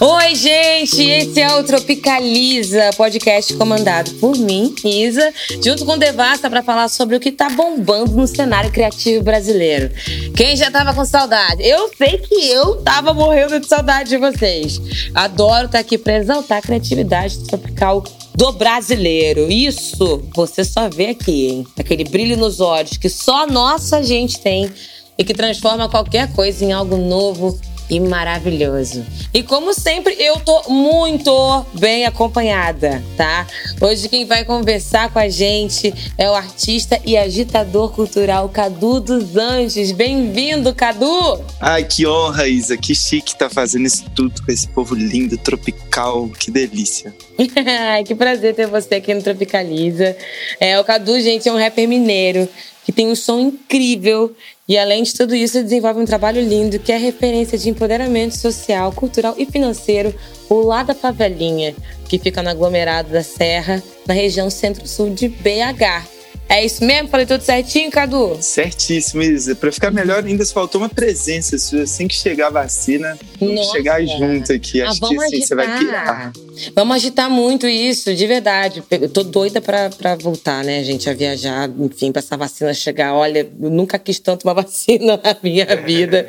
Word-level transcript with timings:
Oi, 0.00 0.34
gente! 0.34 1.00
Esse 1.00 1.40
é 1.40 1.54
o 1.54 1.62
Tropicaliza, 1.62 2.90
podcast 2.96 3.54
comandado 3.54 4.10
por 4.14 4.36
mim, 4.36 4.74
Isa, 4.84 5.32
junto 5.64 5.86
com 5.86 5.96
Devasta 5.96 6.50
para 6.50 6.64
falar 6.64 6.88
sobre 6.88 7.14
o 7.14 7.20
que 7.20 7.30
tá 7.30 7.48
bombando 7.48 8.16
no 8.16 8.26
cenário 8.26 8.72
criativo 8.72 9.22
brasileiro. 9.22 9.92
Quem 10.34 10.56
já 10.56 10.68
tava 10.68 10.92
com 10.92 11.04
saudade? 11.04 11.62
Eu 11.62 11.88
sei 11.96 12.18
que 12.18 12.48
eu 12.48 12.82
tava 12.82 13.14
morrendo 13.14 13.60
de 13.60 13.68
saudade 13.68 14.10
de 14.10 14.18
vocês. 14.18 14.80
Adoro 15.14 15.66
estar 15.66 15.78
tá 15.78 15.78
aqui 15.78 15.96
para 15.96 16.16
exaltar 16.16 16.58
a 16.58 16.62
criatividade 16.62 17.38
tropical 17.46 18.02
do 18.34 18.50
brasileiro. 18.50 19.48
Isso 19.48 20.24
você 20.34 20.64
só 20.64 20.88
vê 20.88 21.10
aqui, 21.10 21.46
hein? 21.46 21.66
Aquele 21.78 22.02
brilho 22.02 22.36
nos 22.36 22.58
olhos 22.58 22.96
que 22.96 23.08
só 23.08 23.46
nossa 23.46 24.02
gente 24.02 24.40
tem 24.40 24.68
e 25.16 25.24
que 25.24 25.34
transforma 25.34 25.88
qualquer 25.88 26.32
coisa 26.32 26.64
em 26.64 26.72
algo 26.72 26.96
novo 26.96 27.58
e 27.92 28.00
maravilhoso. 28.00 29.04
E 29.34 29.42
como 29.42 29.74
sempre, 29.74 30.16
eu 30.18 30.40
tô 30.40 30.70
muito 30.70 31.66
bem 31.74 32.06
acompanhada, 32.06 33.02
tá? 33.18 33.46
Hoje 33.80 34.08
quem 34.08 34.24
vai 34.24 34.44
conversar 34.44 35.10
com 35.12 35.18
a 35.18 35.28
gente 35.28 35.92
é 36.16 36.30
o 36.30 36.34
artista 36.34 36.98
e 37.04 37.18
agitador 37.18 37.92
cultural 37.92 38.48
Cadu 38.48 38.98
dos 38.98 39.36
Anjos. 39.36 39.92
Bem-vindo, 39.92 40.74
Cadu! 40.74 41.40
Ai, 41.60 41.84
que 41.84 42.06
honra, 42.06 42.48
Isa. 42.48 42.78
Que 42.78 42.94
chique 42.94 43.36
tá 43.36 43.50
fazendo 43.50 43.86
isso 43.86 44.04
tudo 44.14 44.42
com 44.42 44.50
esse 44.50 44.66
povo 44.68 44.94
lindo, 44.94 45.36
tropical. 45.36 46.30
Que 46.30 46.50
delícia. 46.50 47.14
que 48.06 48.14
prazer 48.14 48.54
ter 48.54 48.66
você 48.66 48.94
aqui 48.94 49.12
no 49.12 49.22
Tropicaliza. 49.22 50.16
É, 50.58 50.80
o 50.80 50.84
Cadu, 50.84 51.20
gente, 51.20 51.46
é 51.46 51.52
um 51.52 51.58
rapper 51.58 51.86
mineiro 51.86 52.48
que 52.84 52.92
tem 52.92 53.08
um 53.08 53.14
som 53.14 53.40
incrível 53.40 54.34
e 54.68 54.78
além 54.78 55.02
de 55.02 55.12
tudo 55.12 55.34
isso, 55.34 55.62
desenvolve 55.62 56.00
um 56.00 56.04
trabalho 56.04 56.40
lindo 56.40 56.78
que 56.78 56.92
é 56.92 56.96
referência 56.96 57.58
de 57.58 57.68
empoderamento 57.68 58.36
social, 58.38 58.92
cultural 58.92 59.34
e 59.36 59.44
financeiro, 59.44 60.14
o 60.48 60.62
Lá 60.62 60.82
da 60.82 60.94
Favelinha, 60.94 61.74
que 62.08 62.18
fica 62.18 62.42
no 62.42 62.48
aglomerado 62.48 63.12
da 63.12 63.22
Serra, 63.22 63.82
na 64.06 64.14
região 64.14 64.48
centro-sul 64.48 65.10
de 65.10 65.28
BH. 65.28 66.21
É 66.48 66.64
isso 66.64 66.84
mesmo? 66.84 67.08
Falei 67.08 67.24
tudo 67.24 67.40
certinho, 67.42 67.90
Cadu? 67.90 68.36
Certíssimo, 68.40 69.22
Isa. 69.22 69.54
Pra 69.54 69.72
ficar 69.72 69.90
melhor, 69.90 70.22
ainda 70.22 70.44
faltou 70.44 70.80
uma 70.82 70.88
presença 70.88 71.56
sua. 71.58 71.82
Assim 71.84 72.06
que 72.06 72.14
chegar 72.14 72.48
a 72.48 72.50
vacina, 72.50 73.18
vamos 73.40 73.70
chegar 73.70 74.04
junto 74.04 74.52
aqui. 74.52 74.82
Ah, 74.82 74.90
Acho 74.90 75.00
que 75.00 75.16
assim, 75.16 75.40
você 75.40 75.54
vai 75.54 75.78
pirar. 75.78 76.32
Vamos 76.74 76.96
agitar 76.96 77.30
muito 77.30 77.66
isso, 77.66 78.14
de 78.14 78.26
verdade. 78.26 78.82
Eu 78.90 79.08
tô 79.08 79.22
doida 79.22 79.60
pra, 79.62 79.88
pra 79.90 80.14
voltar, 80.14 80.62
né, 80.62 80.84
gente, 80.84 81.08
a 81.08 81.14
viajar. 81.14 81.70
Enfim, 81.78 82.12
pra 82.12 82.20
essa 82.20 82.36
vacina 82.36 82.74
chegar. 82.74 83.14
Olha, 83.14 83.48
eu 83.60 83.70
nunca 83.70 83.98
quis 83.98 84.18
tanto 84.18 84.46
uma 84.46 84.52
vacina 84.54 85.18
na 85.22 85.36
minha 85.42 85.64
vida. 85.76 86.28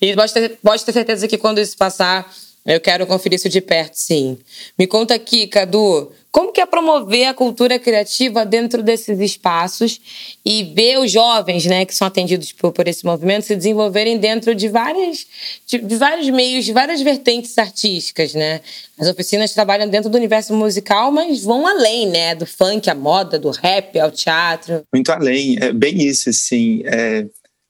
E 0.00 0.14
pode 0.16 0.32
ter, 0.34 0.58
pode 0.62 0.84
ter 0.84 0.92
certeza 0.92 1.28
que 1.28 1.38
quando 1.38 1.60
isso 1.60 1.76
passar 1.76 2.28
eu 2.66 2.78
quero 2.80 3.06
conferir 3.06 3.36
isso 3.36 3.48
de 3.48 3.60
perto, 3.60 3.94
sim. 3.94 4.36
Me 4.78 4.86
conta 4.86 5.14
aqui, 5.14 5.46
Cadu, 5.46 6.12
como 6.32 6.52
que 6.52 6.60
é 6.60 6.66
promover 6.66 7.26
a 7.26 7.34
cultura 7.34 7.78
criativa 7.78 8.46
dentro 8.46 8.82
desses 8.82 9.18
espaços 9.18 10.00
e 10.44 10.62
ver 10.62 10.98
os 10.98 11.10
jovens, 11.10 11.66
né, 11.66 11.84
que 11.84 11.94
são 11.94 12.06
atendidos 12.06 12.52
por, 12.52 12.72
por 12.72 12.86
esse 12.86 13.04
movimento 13.04 13.46
se 13.46 13.56
desenvolverem 13.56 14.18
dentro 14.18 14.54
de 14.54 14.68
várias 14.68 15.26
de, 15.66 15.78
de, 15.78 15.96
vários 15.96 16.30
meios, 16.30 16.64
de 16.64 16.72
várias 16.72 17.02
vertentes 17.02 17.56
artísticas, 17.58 18.34
né? 18.34 18.60
As 18.98 19.08
oficinas 19.08 19.52
trabalham 19.52 19.88
dentro 19.88 20.10
do 20.10 20.16
universo 20.16 20.54
musical, 20.54 21.10
mas 21.10 21.42
vão 21.42 21.66
além, 21.66 22.08
né, 22.08 22.34
do 22.34 22.46
funk, 22.46 22.88
a 22.88 22.94
moda, 22.94 23.38
do 23.38 23.50
rap, 23.50 23.98
ao 23.98 24.10
teatro. 24.10 24.82
Muito 24.92 25.10
além, 25.10 25.56
é 25.60 25.72
bem 25.72 26.02
isso, 26.02 26.30
assim. 26.30 26.82
É, 26.84 27.26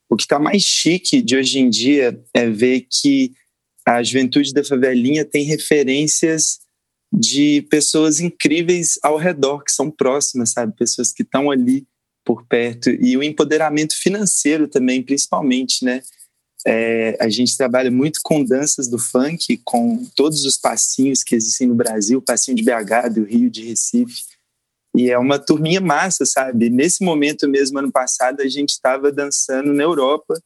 o 0.08 0.16
que 0.16 0.24
está 0.24 0.38
mais 0.38 0.62
chique 0.62 1.22
de 1.22 1.36
hoje 1.36 1.60
em 1.60 1.70
dia 1.70 2.18
é 2.34 2.48
ver 2.48 2.86
que 2.90 3.32
a 3.86 4.02
juventude 4.02 4.52
da 4.52 4.62
favelinha 4.62 5.24
tem 5.24 5.44
referências 5.44 6.60
de 7.12 7.62
pessoas 7.70 8.20
incríveis 8.20 8.98
ao 9.02 9.16
redor, 9.16 9.64
que 9.64 9.72
são 9.72 9.90
próximas, 9.90 10.50
sabe? 10.50 10.76
Pessoas 10.76 11.12
que 11.12 11.22
estão 11.22 11.50
ali 11.50 11.86
por 12.24 12.46
perto. 12.46 12.90
E 12.90 13.16
o 13.16 13.22
empoderamento 13.22 13.96
financeiro 13.96 14.68
também, 14.68 15.02
principalmente, 15.02 15.84
né? 15.84 16.02
É, 16.66 17.16
a 17.18 17.28
gente 17.28 17.56
trabalha 17.56 17.90
muito 17.90 18.20
com 18.22 18.44
danças 18.44 18.86
do 18.86 18.98
funk, 18.98 19.60
com 19.64 20.04
todos 20.14 20.44
os 20.44 20.58
passinhos 20.58 21.22
que 21.22 21.34
existem 21.34 21.66
no 21.66 21.74
Brasil, 21.74 22.20
passinho 22.20 22.56
de 22.56 22.62
BH, 22.62 23.14
do 23.14 23.24
Rio, 23.24 23.50
de 23.50 23.64
Recife. 23.64 24.24
E 24.94 25.10
é 25.10 25.18
uma 25.18 25.38
turminha 25.38 25.80
massa, 25.80 26.26
sabe? 26.26 26.68
Nesse 26.68 27.02
momento 27.02 27.48
mesmo, 27.48 27.78
ano 27.78 27.90
passado, 27.90 28.42
a 28.42 28.48
gente 28.48 28.70
estava 28.70 29.10
dançando 29.10 29.72
na 29.72 29.82
Europa, 29.82 30.40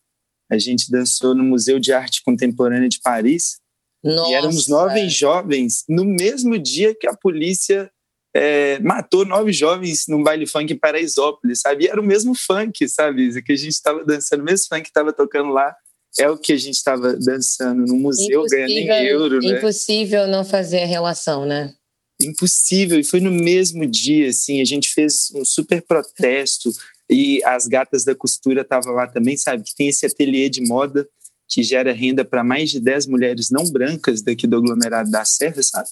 a 0.50 0.58
gente 0.58 0.90
dançou 0.90 1.34
no 1.34 1.42
Museu 1.42 1.80
de 1.80 1.92
Arte 1.92 2.22
Contemporânea 2.22 2.88
de 2.88 3.00
Paris. 3.00 3.58
Nossa. 4.04 4.30
E 4.30 4.34
éramos 4.34 4.68
nove 4.68 5.08
jovens 5.08 5.84
no 5.88 6.04
mesmo 6.04 6.58
dia 6.58 6.94
que 6.94 7.06
a 7.06 7.16
polícia 7.16 7.90
é, 8.36 8.78
matou 8.80 9.24
nove 9.24 9.52
jovens 9.52 10.04
num 10.08 10.22
baile 10.22 10.46
funk 10.46 10.72
em 10.72 10.78
Paraisópolis, 10.78 11.60
sabe? 11.60 11.84
E 11.84 11.88
era 11.88 12.00
o 12.00 12.04
mesmo 12.04 12.34
funk, 12.34 12.86
sabe? 12.88 13.42
Que 13.42 13.52
a 13.52 13.56
gente 13.56 13.72
estava 13.72 14.04
dançando, 14.04 14.40
o 14.42 14.44
mesmo 14.44 14.66
funk 14.68 14.82
que 14.82 14.88
estava 14.88 15.12
tocando 15.12 15.50
lá. 15.50 15.74
É 16.18 16.28
o 16.28 16.38
que 16.38 16.52
a 16.52 16.56
gente 16.56 16.74
estava 16.74 17.14
dançando 17.14 17.84
no 17.86 17.96
museu, 17.96 18.44
ganhando 18.48 18.70
em 18.70 19.06
euro, 19.06 19.40
né? 19.40 19.58
Impossível 19.58 20.28
não 20.28 20.44
fazer 20.44 20.82
a 20.82 20.86
relação, 20.86 21.44
né? 21.44 21.74
Impossível. 22.22 23.00
E 23.00 23.04
foi 23.04 23.18
no 23.18 23.32
mesmo 23.32 23.84
dia, 23.84 24.28
assim, 24.28 24.60
a 24.60 24.64
gente 24.64 24.90
fez 24.90 25.32
um 25.34 25.44
super 25.44 25.82
protesto 25.82 26.70
e 27.10 27.42
as 27.44 27.66
gatas 27.66 28.04
da 28.04 28.14
costura 28.14 28.60
estavam 28.60 28.92
lá 28.92 29.08
também, 29.08 29.36
sabe? 29.36 29.64
Que 29.64 29.74
tem 29.74 29.88
esse 29.88 30.06
ateliê 30.06 30.48
de 30.48 30.60
moda 30.60 31.08
que 31.48 31.62
gera 31.62 31.92
renda 31.92 32.24
para 32.24 32.42
mais 32.42 32.70
de 32.70 32.80
10 32.80 33.06
mulheres 33.06 33.50
não 33.50 33.70
brancas 33.70 34.22
daqui 34.22 34.46
do 34.46 34.56
aglomerado 34.56 35.10
da 35.10 35.24
Serra, 35.24 35.62
sabe? 35.62 35.88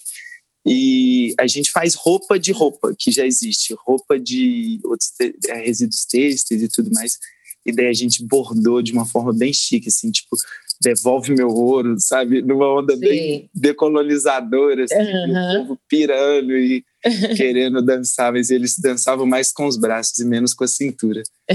E 0.67 1.35
a 1.39 1.47
gente 1.47 1.71
faz 1.71 1.95
roupa 1.95 2.39
de 2.39 2.53
roupa, 2.53 2.95
que 2.97 3.11
já 3.11 3.27
existe, 3.27 3.75
roupa 3.85 4.19
de 4.19 4.81
outros 4.85 5.13
é, 5.49 5.55
resíduos 5.55 6.05
têxteis 6.05 6.63
e 6.63 6.69
tudo 6.69 6.91
mais. 6.93 7.19
E 7.67 7.73
daí 7.73 7.87
a 7.87 7.93
gente 7.93 8.25
bordou 8.25 8.81
de 8.81 8.93
uma 8.93 9.07
forma 9.07 9.33
bem 9.33 9.53
chique, 9.53 9.89
assim, 9.89 10.11
tipo, 10.11 10.37
devolve 10.83 11.33
meu 11.33 11.49
ouro, 11.49 11.95
sabe? 11.99 12.43
Numa 12.43 12.69
onda 12.79 12.95
Sim. 12.95 13.01
bem 13.01 13.51
decolonizadora, 13.55 14.85
assim, 14.85 14.95
uhum. 14.97 15.63
o 15.63 15.67
povo 15.67 15.81
pirando 15.89 16.57
e 16.57 16.85
querendo 17.37 17.81
dançar, 17.83 18.33
mas 18.33 18.51
eles 18.51 18.79
dançavam 18.79 19.25
mais 19.25 19.53
com 19.53 19.67
os 19.67 19.77
braços 19.77 20.19
e 20.19 20.25
menos 20.25 20.53
com 20.55 20.65
a 20.65 20.69
cintura. 20.69 21.23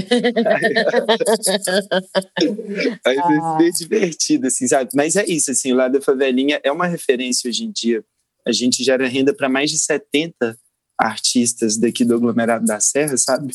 Aí 3.04 3.18
ah. 3.20 3.56
foi 3.56 3.70
divertido, 3.72 4.46
assim, 4.46 4.66
sabe? 4.66 4.90
Mas 4.94 5.16
é 5.16 5.24
isso, 5.26 5.50
assim, 5.50 5.72
o 5.72 5.76
lado 5.76 5.92
da 5.92 6.00
favelinha 6.00 6.60
é 6.62 6.72
uma 6.72 6.86
referência 6.86 7.48
hoje 7.48 7.64
em 7.64 7.70
dia. 7.70 8.02
A 8.46 8.52
gente 8.52 8.82
gera 8.82 9.06
renda 9.06 9.34
para 9.34 9.48
mais 9.48 9.70
de 9.70 9.78
70 9.78 10.58
artistas 10.98 11.76
daqui 11.76 12.04
do 12.04 12.14
aglomerado 12.14 12.64
da 12.64 12.80
Serra, 12.80 13.16
sabe? 13.16 13.52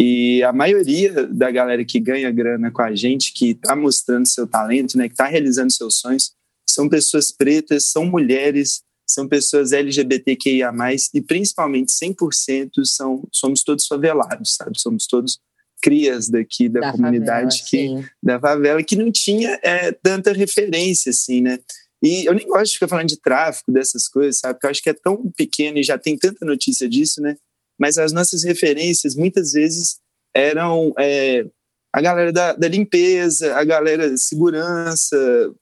E 0.00 0.42
a 0.44 0.52
maioria 0.52 1.26
da 1.26 1.50
galera 1.50 1.84
que 1.84 1.98
ganha 1.98 2.30
grana 2.30 2.70
com 2.70 2.82
a 2.82 2.94
gente, 2.94 3.32
que 3.32 3.50
está 3.50 3.74
mostrando 3.74 4.26
seu 4.26 4.46
talento, 4.46 4.96
né, 4.96 5.08
que 5.08 5.14
está 5.14 5.26
realizando 5.26 5.72
seus 5.72 5.96
sonhos, 5.96 6.32
são 6.68 6.88
pessoas 6.88 7.32
pretas, 7.32 7.86
são 7.86 8.06
mulheres, 8.06 8.82
são 9.08 9.26
pessoas 9.26 9.72
LGBTQIA+, 9.72 10.72
e 11.14 11.20
principalmente 11.20 11.92
100% 11.92 12.84
são, 12.84 13.26
somos 13.32 13.64
todos 13.64 13.86
favelados, 13.86 14.54
sabe? 14.54 14.78
Somos 14.78 15.06
todos 15.06 15.40
crias 15.80 16.28
daqui 16.28 16.68
da, 16.68 16.80
da 16.80 16.92
comunidade 16.92 17.62
favela, 17.62 18.02
que 18.02 18.10
da 18.22 18.40
favela 18.40 18.82
que 18.82 18.96
não 18.96 19.10
tinha 19.10 19.58
é, 19.62 19.92
tanta 19.92 20.32
referência 20.32 21.10
assim, 21.10 21.40
né? 21.40 21.58
E 22.02 22.28
eu 22.28 22.34
nem 22.34 22.46
gosto 22.46 22.66
de 22.66 22.74
ficar 22.74 22.88
falando 22.88 23.08
de 23.08 23.16
tráfico 23.16 23.72
dessas 23.72 24.08
coisas, 24.08 24.38
sabe? 24.38 24.54
Porque 24.54 24.66
eu 24.66 24.70
acho 24.70 24.82
que 24.82 24.90
é 24.90 24.94
tão 24.94 25.30
pequeno 25.36 25.78
e 25.78 25.82
já 25.82 25.98
tem 25.98 26.16
tanta 26.16 26.44
notícia 26.44 26.88
disso, 26.88 27.20
né? 27.20 27.36
Mas 27.78 27.98
as 27.98 28.12
nossas 28.12 28.42
referências 28.44 29.14
muitas 29.14 29.52
vezes 29.52 29.98
eram 30.34 30.92
é, 30.98 31.46
a 31.92 32.00
galera 32.00 32.32
da, 32.32 32.52
da 32.52 32.68
limpeza, 32.68 33.54
a 33.56 33.64
galera 33.64 34.10
de 34.10 34.18
segurança, 34.18 35.16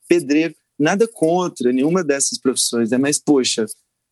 pedreiro 0.08 0.54
nada 0.78 1.08
contra 1.08 1.72
nenhuma 1.72 2.04
dessas 2.04 2.38
profissões, 2.38 2.90
né? 2.90 2.98
Mas, 2.98 3.18
poxa, 3.18 3.64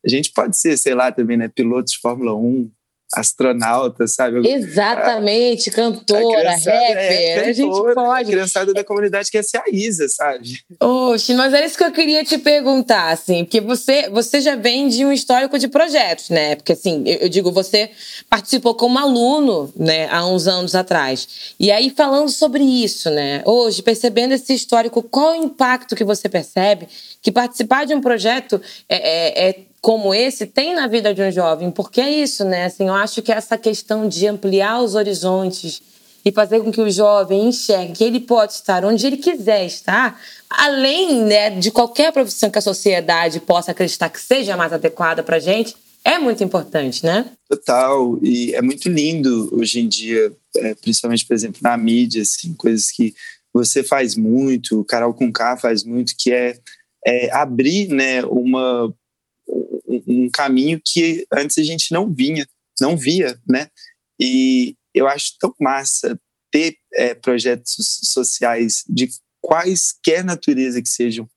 a 0.03 0.09
gente 0.09 0.31
pode 0.33 0.57
ser, 0.57 0.77
sei 0.77 0.95
lá, 0.95 1.11
também, 1.11 1.37
né? 1.37 1.47
Piloto 1.47 1.91
de 1.91 1.99
Fórmula 1.99 2.33
1, 2.35 2.71
astronauta, 3.13 4.07
sabe? 4.07 4.47
Exatamente, 4.47 5.69
cantora, 5.71 6.51
rapper, 6.51 6.97
é, 6.97 7.35
cantora, 7.35 7.49
a 7.49 7.53
gente 7.53 7.93
pode. 7.93 8.21
A 8.21 8.33
criançada 8.33 8.73
da 8.73 8.83
comunidade 8.83 9.29
quer 9.31 9.43
ser 9.43 9.57
a 9.57 9.63
Isa, 9.71 10.07
sabe? 10.09 10.59
Oxe, 10.79 11.33
mas 11.33 11.53
era 11.53 11.65
isso 11.65 11.77
que 11.77 11.83
eu 11.83 11.91
queria 11.91 12.23
te 12.23 12.37
perguntar, 12.37 13.11
assim, 13.11 13.43
porque 13.43 13.61
você, 13.61 14.09
você 14.09 14.41
já 14.41 14.55
vem 14.55 14.87
de 14.87 15.05
um 15.05 15.11
histórico 15.11 15.57
de 15.59 15.67
projetos, 15.67 16.29
né? 16.29 16.55
Porque, 16.55 16.73
assim, 16.73 17.03
eu, 17.05 17.17
eu 17.19 17.29
digo, 17.29 17.51
você 17.51 17.91
participou 18.29 18.75
como 18.75 18.97
aluno, 18.97 19.71
né, 19.75 20.07
há 20.09 20.25
uns 20.25 20.47
anos 20.47 20.75
atrás. 20.75 21.55
E 21.59 21.71
aí, 21.71 21.89
falando 21.89 22.29
sobre 22.29 22.63
isso, 22.63 23.09
né, 23.09 23.41
hoje, 23.45 23.81
percebendo 23.81 24.33
esse 24.33 24.53
histórico, 24.53 25.03
qual 25.03 25.33
o 25.33 25.43
impacto 25.43 25.95
que 25.95 26.03
você 26.03 26.27
percebe 26.27 26.87
que 27.21 27.31
participar 27.31 27.85
de 27.85 27.93
um 27.93 28.01
projeto 28.01 28.61
é, 28.87 28.95
é, 28.95 29.49
é 29.49 29.55
como 29.85 30.15
esse 30.15 30.47
tem 30.47 30.73
na 30.73 30.87
vida 30.87 31.13
de 31.13 31.21
um 31.21 31.31
jovem, 31.31 31.69
porque 31.69 32.01
é 32.01 32.09
isso, 32.09 32.43
né? 32.43 32.65
Assim, 32.65 32.87
eu 32.87 32.93
acho 32.95 33.21
que 33.21 33.31
essa 33.31 33.55
questão 33.55 34.09
de 34.09 34.25
ampliar 34.25 34.81
os 34.81 34.95
horizontes 34.95 35.79
e 36.25 36.31
fazer 36.31 36.59
com 36.61 36.71
que 36.71 36.81
o 36.81 36.89
jovem 36.89 37.49
enxergue 37.49 37.93
que 37.93 38.03
ele 38.03 38.19
pode 38.19 38.53
estar 38.53 38.83
onde 38.83 39.05
ele 39.05 39.17
quiser 39.17 39.63
estar, 39.63 40.19
além 40.49 41.23
né, 41.25 41.51
de 41.51 41.69
qualquer 41.69 42.11
profissão 42.11 42.49
que 42.49 42.57
a 42.57 42.63
sociedade 42.63 43.39
possa 43.39 43.69
acreditar 43.69 44.09
que 44.09 44.19
seja 44.19 44.57
mais 44.57 44.73
adequada 44.73 45.21
para 45.21 45.37
gente, 45.37 45.75
é 46.03 46.17
muito 46.17 46.43
importante, 46.43 47.05
né? 47.05 47.23
Total, 47.47 48.17
e 48.23 48.55
é 48.55 48.63
muito 48.63 48.89
lindo 48.89 49.55
hoje 49.55 49.81
em 49.81 49.87
dia, 49.87 50.33
é, 50.55 50.73
principalmente, 50.73 51.27
por 51.27 51.35
exemplo, 51.35 51.59
na 51.61 51.77
mídia, 51.77 52.23
assim, 52.23 52.55
coisas 52.55 52.89
que 52.89 53.13
você 53.53 53.83
faz 53.83 54.15
muito, 54.15 54.79
o 54.79 54.83
Carol 54.83 55.13
Conká 55.13 55.55
faz 55.57 55.83
muito, 55.83 56.15
que 56.17 56.31
é, 56.31 56.57
é 57.05 57.31
abrir 57.31 57.87
né, 57.89 58.23
uma, 58.25 58.91
um 60.07 60.29
caminho 60.29 60.81
que 60.83 61.25
antes 61.33 61.57
a 61.57 61.63
gente 61.63 61.91
não 61.91 62.13
vinha, 62.13 62.47
não 62.79 62.95
via, 62.97 63.39
né? 63.47 63.69
E 64.19 64.75
eu 64.93 65.07
acho 65.07 65.33
tão 65.39 65.53
massa 65.59 66.19
ter 66.51 66.77
é, 66.93 67.13
projetos 67.13 67.75
sociais 68.03 68.83
de 68.87 69.09
quaisquer 69.41 70.23
natureza 70.23 70.81
que 70.81 70.89
sejam 70.89 71.27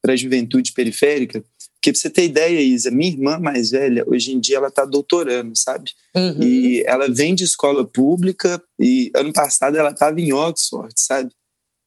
para 0.00 0.12
a 0.12 0.16
juventude 0.16 0.72
periférica, 0.72 1.44
porque 1.74 1.92
pra 1.92 2.00
você 2.00 2.10
ter 2.10 2.24
ideia, 2.24 2.60
Isa, 2.60 2.90
minha 2.90 3.10
irmã 3.10 3.38
mais 3.38 3.70
velha, 3.70 4.04
hoje 4.06 4.32
em 4.32 4.40
dia 4.40 4.56
ela 4.56 4.70
tá 4.70 4.84
doutorando, 4.84 5.56
sabe? 5.56 5.92
Uhum. 6.14 6.42
E 6.42 6.82
ela 6.86 7.08
vem 7.08 7.34
de 7.34 7.44
escola 7.44 7.86
pública 7.86 8.62
e 8.78 9.10
ano 9.14 9.32
passado 9.32 9.76
ela 9.76 9.92
tava 9.92 10.20
em 10.20 10.32
Oxford, 10.32 10.92
sabe? 10.96 11.30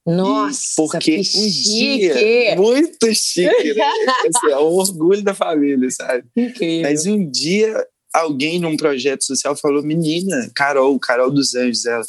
Nossa, 0.06 0.74
porque 0.78 1.18
um 1.18 1.48
dia, 1.48 2.56
muito 2.56 3.14
chique, 3.14 3.74
né? 3.74 3.86
assim, 4.28 4.52
é 4.52 4.58
o 4.58 4.74
orgulho 4.74 5.22
da 5.22 5.34
família, 5.34 5.90
sabe? 5.92 6.26
Incrível. 6.36 6.90
Mas 6.90 7.06
um 7.06 7.30
dia 7.30 7.86
alguém 8.14 8.60
num 8.60 8.76
projeto 8.76 9.24
social 9.24 9.56
falou, 9.56 9.84
menina, 9.84 10.52
Carol, 10.56 11.00
Carol 11.00 11.32
dos 11.32 11.56
Anjos, 11.56 11.86
ela, 11.86 12.04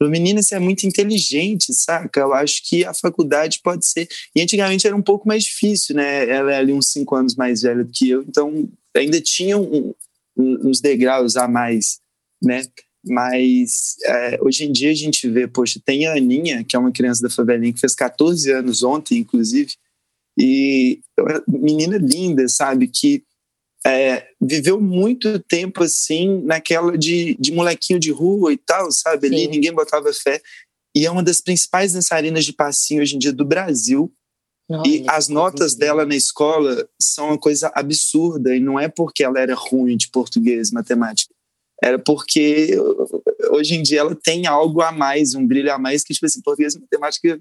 Falou, 0.00 0.12
menina, 0.12 0.42
você 0.42 0.54
é 0.54 0.58
muito 0.58 0.86
inteligente, 0.86 1.74
saca? 1.74 2.20
Eu 2.20 2.32
acho 2.32 2.62
que 2.66 2.86
a 2.86 2.94
faculdade 2.94 3.60
pode 3.62 3.84
ser. 3.84 4.08
E 4.34 4.40
antigamente 4.40 4.86
era 4.86 4.96
um 4.96 5.02
pouco 5.02 5.28
mais 5.28 5.44
difícil, 5.44 5.94
né? 5.94 6.26
Ela 6.26 6.54
é 6.54 6.56
ali 6.56 6.72
uns 6.72 6.90
cinco 6.90 7.14
anos 7.14 7.34
mais 7.36 7.60
velha 7.60 7.84
do 7.84 7.92
que 7.92 8.08
eu, 8.08 8.22
então 8.22 8.66
ainda 8.96 9.20
tinha 9.20 9.58
um, 9.58 9.92
um, 10.38 10.68
uns 10.68 10.80
degraus 10.80 11.36
a 11.36 11.46
mais, 11.46 12.00
né? 12.42 12.62
Mas 13.04 13.96
é, 14.04 14.38
hoje 14.42 14.64
em 14.64 14.72
dia 14.72 14.90
a 14.90 14.94
gente 14.94 15.28
vê, 15.28 15.46
poxa, 15.46 15.80
tem 15.84 16.06
a 16.06 16.12
Aninha, 16.12 16.64
que 16.64 16.76
é 16.76 16.78
uma 16.78 16.92
criança 16.92 17.22
da 17.22 17.30
favelinha, 17.30 17.72
que 17.72 17.80
fez 17.80 17.94
14 17.94 18.50
anos 18.52 18.82
ontem, 18.82 19.18
inclusive, 19.18 19.74
e 20.38 21.00
menina 21.48 21.96
linda, 21.96 22.46
sabe? 22.48 22.88
Que 22.88 23.22
é, 23.86 24.28
viveu 24.40 24.80
muito 24.80 25.38
tempo 25.38 25.82
assim, 25.82 26.42
naquela 26.42 26.96
de, 26.96 27.36
de 27.40 27.52
molequinho 27.52 27.98
de 27.98 28.10
rua 28.10 28.52
e 28.52 28.56
tal, 28.56 28.90
sabe? 28.92 29.26
Ali 29.26 29.48
ninguém 29.48 29.72
botava 29.72 30.12
fé. 30.12 30.40
E 30.94 31.06
é 31.06 31.10
uma 31.10 31.22
das 31.22 31.40
principais 31.40 31.92
dançarinas 31.92 32.44
de 32.44 32.52
passinho 32.52 33.00
hoje 33.00 33.16
em 33.16 33.18
dia 33.18 33.32
do 33.32 33.44
Brasil. 33.44 34.12
Olha, 34.68 34.82
e 34.86 35.04
as 35.08 35.28
notas 35.28 35.74
dela 35.74 36.04
na 36.04 36.14
escola 36.14 36.88
são 37.00 37.28
uma 37.28 37.38
coisa 37.38 37.72
absurda. 37.74 38.54
E 38.54 38.60
não 38.60 38.78
é 38.78 38.88
porque 38.88 39.24
ela 39.24 39.40
era 39.40 39.54
ruim 39.54 39.96
de 39.96 40.10
português, 40.10 40.70
matemática. 40.70 41.34
Era 41.82 41.98
porque 41.98 42.76
hoje 43.50 43.74
em 43.74 43.82
dia 43.82 44.00
ela 44.00 44.14
tem 44.14 44.46
algo 44.46 44.82
a 44.82 44.92
mais, 44.92 45.34
um 45.34 45.46
brilho 45.46 45.72
a 45.72 45.78
mais, 45.78 46.02
que, 46.02 46.12
tipo 46.12 46.26
assim, 46.26 46.42
português 46.42 46.74
e 46.74 46.80
matemática 46.80 47.38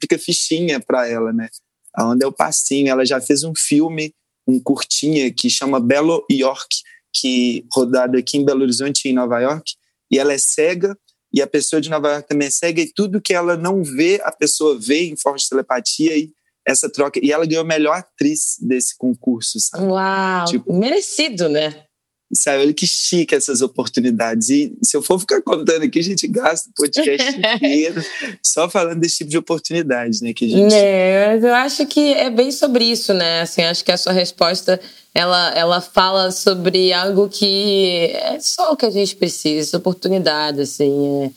fica 0.00 0.18
fichinha 0.18 0.80
para 0.80 1.08
ela, 1.08 1.32
né? 1.32 1.48
Aonde 1.94 2.24
é 2.24 2.26
o 2.26 2.32
passinho. 2.32 2.88
Ela 2.88 3.04
já 3.04 3.20
fez 3.20 3.44
um 3.44 3.52
filme 3.56 4.14
um 4.46 4.60
curtinha 4.60 5.32
que 5.32 5.48
chama 5.48 5.80
Belo 5.80 6.24
York, 6.30 6.76
que 7.12 7.64
rodado 7.72 8.16
aqui 8.16 8.38
em 8.38 8.44
Belo 8.44 8.62
Horizonte 8.62 9.08
em 9.08 9.12
Nova 9.12 9.40
York, 9.40 9.74
e 10.10 10.18
ela 10.18 10.32
é 10.32 10.38
cega 10.38 10.96
e 11.32 11.40
a 11.40 11.46
pessoa 11.46 11.80
de 11.80 11.88
Nova 11.88 12.10
York 12.10 12.28
também 12.28 12.48
é 12.48 12.50
cega 12.50 12.80
e 12.80 12.92
tudo 12.92 13.20
que 13.20 13.32
ela 13.32 13.56
não 13.56 13.82
vê, 13.82 14.20
a 14.22 14.32
pessoa 14.32 14.78
vê 14.78 15.04
em 15.08 15.16
forma 15.16 15.38
de 15.38 15.48
telepatia 15.48 16.16
e 16.16 16.30
essa 16.66 16.90
troca. 16.90 17.18
E 17.22 17.32
ela 17.32 17.46
ganhou 17.46 17.62
a 17.62 17.66
melhor 17.66 17.96
atriz 17.96 18.56
desse 18.60 18.96
concurso, 18.96 19.58
sabe? 19.58 19.84
Uau! 19.84 20.44
Tipo, 20.46 20.72
merecido, 20.72 21.48
né? 21.48 21.86
Sabe, 22.34 22.62
olha 22.62 22.72
que 22.72 22.86
chique 22.86 23.34
essas 23.34 23.60
oportunidades. 23.60 24.48
E 24.48 24.72
se 24.82 24.96
eu 24.96 25.02
for 25.02 25.18
ficar 25.18 25.42
contando 25.42 25.82
aqui, 25.82 25.98
a 25.98 26.02
gente 26.02 26.26
gasta 26.26 26.70
o 26.70 26.72
podcast 26.74 27.36
inteiro 27.38 28.02
só 28.42 28.70
falando 28.70 29.00
desse 29.00 29.18
tipo 29.18 29.30
de 29.30 29.38
oportunidade, 29.38 30.22
né? 30.22 30.32
Que 30.32 30.46
a 30.46 30.48
gente... 30.48 30.74
É, 30.74 31.38
eu 31.42 31.54
acho 31.54 31.86
que 31.86 32.14
é 32.14 32.30
bem 32.30 32.50
sobre 32.50 32.84
isso, 32.84 33.12
né? 33.12 33.42
Assim, 33.42 33.62
acho 33.62 33.84
que 33.84 33.92
a 33.92 33.98
sua 33.98 34.12
resposta 34.12 34.80
ela, 35.14 35.52
ela 35.54 35.80
fala 35.80 36.30
sobre 36.30 36.92
algo 36.92 37.28
que 37.28 38.10
é 38.14 38.38
só 38.40 38.72
o 38.72 38.76
que 38.76 38.86
a 38.86 38.90
gente 38.90 39.14
precisa, 39.16 39.76
oportunidade, 39.76 40.62
assim, 40.62 41.32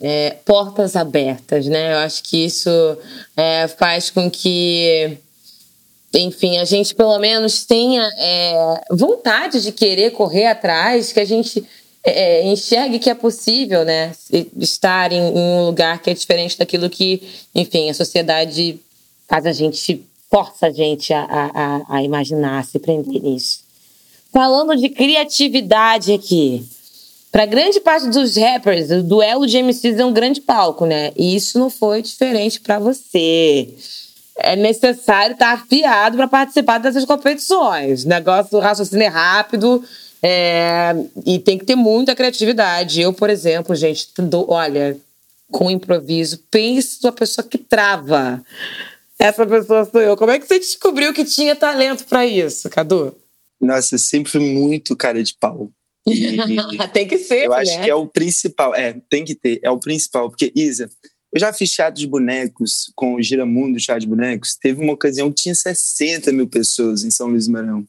é, 0.00 0.26
é, 0.26 0.30
portas 0.44 0.94
abertas, 0.94 1.66
né? 1.66 1.94
Eu 1.94 1.98
acho 1.98 2.22
que 2.22 2.44
isso 2.44 2.68
é, 3.36 3.66
faz 3.66 4.10
com 4.10 4.30
que 4.30 5.16
enfim, 6.14 6.58
a 6.58 6.64
gente 6.64 6.94
pelo 6.94 7.18
menos 7.18 7.64
tenha 7.64 8.02
é, 8.16 8.80
vontade 8.90 9.62
de 9.62 9.72
querer 9.72 10.12
correr 10.12 10.46
atrás, 10.46 11.12
que 11.12 11.20
a 11.20 11.24
gente 11.24 11.64
é, 12.04 12.46
enxergue 12.46 12.98
que 12.98 13.10
é 13.10 13.14
possível, 13.14 13.84
né? 13.84 14.12
Estar 14.58 15.12
em, 15.12 15.18
em, 15.18 15.38
um 15.38 15.66
lugar 15.66 16.00
que 16.00 16.10
é 16.10 16.14
diferente 16.14 16.58
daquilo 16.58 16.90
que, 16.90 17.22
enfim, 17.54 17.88
a 17.88 17.94
sociedade 17.94 18.78
faz 19.26 19.46
a 19.46 19.52
gente, 19.52 20.04
força 20.30 20.66
a 20.66 20.70
gente 20.70 21.12
a, 21.12 21.24
a, 21.24 21.96
a 21.96 22.02
imaginar, 22.02 22.58
a 22.58 22.62
se 22.62 22.78
prender 22.78 23.22
nisso. 23.22 23.60
Falando 24.32 24.76
de 24.76 24.88
criatividade 24.88 26.12
aqui. 26.12 26.66
Para 27.32 27.46
grande 27.46 27.80
parte 27.80 28.08
dos 28.10 28.36
rappers, 28.36 28.90
o 28.90 29.02
duelo 29.02 29.46
de 29.46 29.60
MCs 29.60 29.98
é 29.98 30.04
um 30.04 30.12
grande 30.12 30.40
palco, 30.40 30.86
né? 30.86 31.12
E 31.16 31.34
isso 31.34 31.58
não 31.58 31.68
foi 31.68 32.00
diferente 32.00 32.60
para 32.60 32.78
você 32.78 33.74
é 34.36 34.56
necessário 34.56 35.34
estar 35.34 35.52
afiado 35.52 36.16
para 36.16 36.28
participar 36.28 36.78
dessas 36.78 37.04
competições. 37.04 38.04
O 38.04 38.08
negócio 38.08 38.50
do 38.50 38.58
raciocínio 38.58 39.04
é 39.04 39.08
rápido 39.08 39.84
é, 40.22 40.94
e 41.24 41.38
tem 41.38 41.58
que 41.58 41.64
ter 41.64 41.76
muita 41.76 42.14
criatividade. 42.14 43.00
Eu, 43.00 43.12
por 43.12 43.30
exemplo, 43.30 43.74
gente, 43.74 44.08
olha, 44.48 44.96
com 45.50 45.70
improviso, 45.70 46.42
pense 46.50 46.98
uma 47.02 47.12
pessoa 47.12 47.46
que 47.46 47.58
trava. 47.58 48.42
Essa 49.18 49.46
pessoa 49.46 49.84
sou 49.84 50.00
eu. 50.00 50.16
Como 50.16 50.32
é 50.32 50.38
que 50.38 50.46
você 50.46 50.58
descobriu 50.58 51.14
que 51.14 51.24
tinha 51.24 51.54
talento 51.54 52.04
para 52.04 52.26
isso, 52.26 52.68
Cadu? 52.68 53.16
Nossa, 53.60 53.94
eu 53.94 53.98
sempre 53.98 54.32
fui 54.32 54.40
muito 54.40 54.96
cara 54.96 55.22
de 55.22 55.34
pau. 55.34 55.70
E, 56.06 56.36
tem 56.92 57.06
que 57.06 57.18
ser, 57.18 57.44
Eu 57.44 57.50
né? 57.50 57.58
acho 57.58 57.82
que 57.82 57.90
é 57.90 57.94
o 57.94 58.06
principal. 58.06 58.74
É, 58.74 58.96
tem 59.08 59.24
que 59.24 59.34
ter. 59.34 59.60
É 59.62 59.70
o 59.70 59.78
principal. 59.78 60.28
Porque, 60.28 60.52
Isa, 60.54 60.90
eu 61.34 61.40
já 61.40 61.52
fiz 61.52 61.72
teatro 61.72 62.00
de 62.00 62.06
bonecos 62.06 62.92
com 62.94 63.16
o 63.16 63.22
Giramundo 63.22 63.76
Teatro 63.78 64.02
de 64.02 64.06
Bonecos. 64.06 64.54
Teve 64.54 64.80
uma 64.80 64.92
ocasião 64.92 65.30
que 65.32 65.42
tinha 65.42 65.54
60 65.54 66.30
mil 66.30 66.48
pessoas 66.48 67.02
em 67.02 67.10
São 67.10 67.26
Luís 67.26 67.48
Marão. 67.48 67.84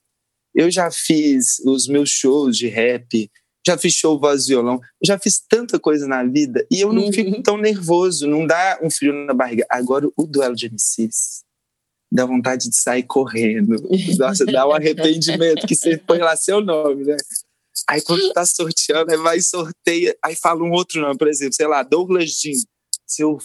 Eu 0.54 0.72
já 0.72 0.90
fiz 0.90 1.60
os 1.60 1.88
meus 1.88 2.10
shows 2.10 2.58
de 2.58 2.68
rap, 2.68 3.30
já 3.68 3.78
fiz 3.78 3.94
show 3.94 4.20
voz 4.20 4.46
e 4.46 4.48
violão, 4.48 4.82
já 5.04 5.20
fiz 5.20 5.40
tanta 5.48 5.80
coisa 5.80 6.08
na 6.08 6.24
vida 6.24 6.66
e 6.72 6.82
eu 6.82 6.92
não 6.92 7.04
uhum. 7.04 7.14
fico 7.14 7.44
tão 7.44 7.58
nervoso, 7.58 8.28
não 8.28 8.48
dá 8.48 8.80
um 8.82 8.90
frio 8.90 9.14
na 9.14 9.34
barriga. 9.34 9.64
Agora, 9.70 10.10
o 10.18 10.26
duelo 10.26 10.56
de 10.56 10.68
MCs 10.68 11.44
dá 12.12 12.26
vontade 12.26 12.68
de 12.68 12.76
sair 12.76 13.04
correndo. 13.04 13.76
Nossa, 14.18 14.44
dá 14.46 14.68
um 14.68 14.72
arrependimento 14.72 15.68
que 15.68 15.76
você 15.76 15.98
põe 15.98 16.18
lá 16.18 16.36
seu 16.36 16.62
nome, 16.62 17.04
né? 17.04 17.18
Aí 17.88 18.02
quando 18.02 18.34
tá 18.34 18.44
sorteando, 18.44 19.12
aí 19.12 19.18
vai 19.18 19.40
sorteia, 19.42 20.18
aí 20.24 20.36
fala 20.36 20.64
um 20.64 20.72
outro 20.72 21.00
nome, 21.00 21.18
por 21.18 21.28
exemplo, 21.28 21.54
sei 21.54 21.68
lá, 21.68 21.84
Douglas 21.84 22.32
Jean. 22.32 22.64
Seu 23.08 23.38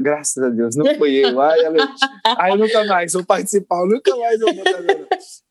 graças 0.00 0.42
a 0.42 0.48
Deus, 0.48 0.74
não 0.74 0.94
fui 0.96 1.24
eu. 1.24 1.40
Ai, 1.40 1.60
ela, 1.60 1.94
ai, 2.38 2.56
nunca 2.56 2.84
mais 2.84 3.12
vou 3.12 3.24
participar, 3.24 3.86
nunca 3.86 4.14
mais 4.16 4.40
vou 4.40 4.50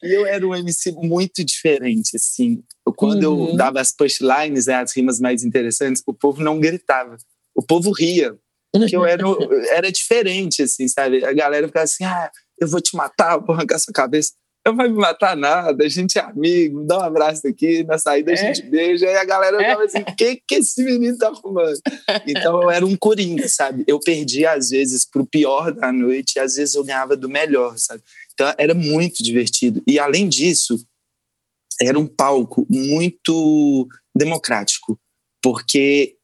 E 0.04 0.14
eu 0.14 0.26
era 0.26 0.46
um 0.46 0.54
MC 0.54 0.92
muito 0.92 1.44
diferente, 1.44 2.18
assim. 2.18 2.64
Quando 2.98 3.24
uhum. 3.24 3.50
eu 3.50 3.56
dava 3.56 3.80
as 3.80 3.92
punchlines, 3.94 4.66
né, 4.66 4.76
as 4.76 4.96
rimas 4.96 5.20
mais 5.20 5.44
interessantes, 5.44 6.04
o 6.06 6.14
povo 6.14 6.42
não 6.42 6.60
gritava. 6.60 7.16
O 7.56 7.62
povo 7.62 7.92
ria. 7.92 8.38
Porque 8.72 8.96
eu 8.96 9.06
era, 9.06 9.24
era 9.72 9.92
diferente, 9.92 10.62
assim, 10.62 10.88
sabe? 10.88 11.24
A 11.24 11.34
galera 11.34 11.68
ficava 11.68 11.86
assim, 11.86 12.04
ah, 12.04 12.30
eu 12.60 12.68
vou 12.68 12.82
te 12.82 12.96
matar, 12.96 13.38
vou 13.38 13.56
arrancar 13.56 13.80
sua 13.80 13.94
cabeça 13.94 14.34
não 14.66 14.76
vai 14.76 14.88
me 14.88 14.96
matar 14.96 15.38
nada, 15.38 15.86
a 15.86 15.88
gente 15.88 16.18
é 16.18 16.22
amigo, 16.22 16.84
dá 16.86 16.98
um 16.98 17.04
abraço 17.04 17.48
aqui, 17.48 17.84
na 17.84 18.00
saída 18.00 18.32
é. 18.32 18.34
a 18.34 18.38
gente 18.38 18.64
beija, 18.64 19.06
e 19.06 19.16
a 19.16 19.24
galera 19.24 19.62
é. 19.62 19.74
assim, 19.74 20.00
o 20.00 20.16
que, 20.16 20.42
que 20.48 20.56
esse 20.56 20.84
menino 20.84 21.18
tá 21.18 21.28
arrumando? 21.28 21.80
Então 22.26 22.64
eu 22.64 22.72
era 22.72 22.86
um 22.86 22.96
coringa, 22.96 23.48
sabe? 23.48 23.84
Eu 23.88 24.00
perdia 24.00 24.54
às 24.54 24.70
vezes 24.70 25.06
pro 25.06 25.26
pior 25.26 25.72
da 25.72 25.92
noite, 25.92 26.34
e 26.38 26.40
às 26.40 26.56
vezes 26.56 26.74
eu 26.74 26.84
ganhava 26.84 27.16
do 27.16 27.30
melhor, 27.30 27.78
sabe? 27.78 28.02
Então 28.34 28.52
era 28.58 28.74
muito 28.74 29.24
divertido. 29.24 29.84
E 29.88 30.00
além 30.00 30.28
disso, 30.28 30.84
era 31.80 32.00
um 32.00 32.08
palco 32.08 32.66
muito 32.70 33.88
democrático, 34.18 35.00
porque 35.44 36.16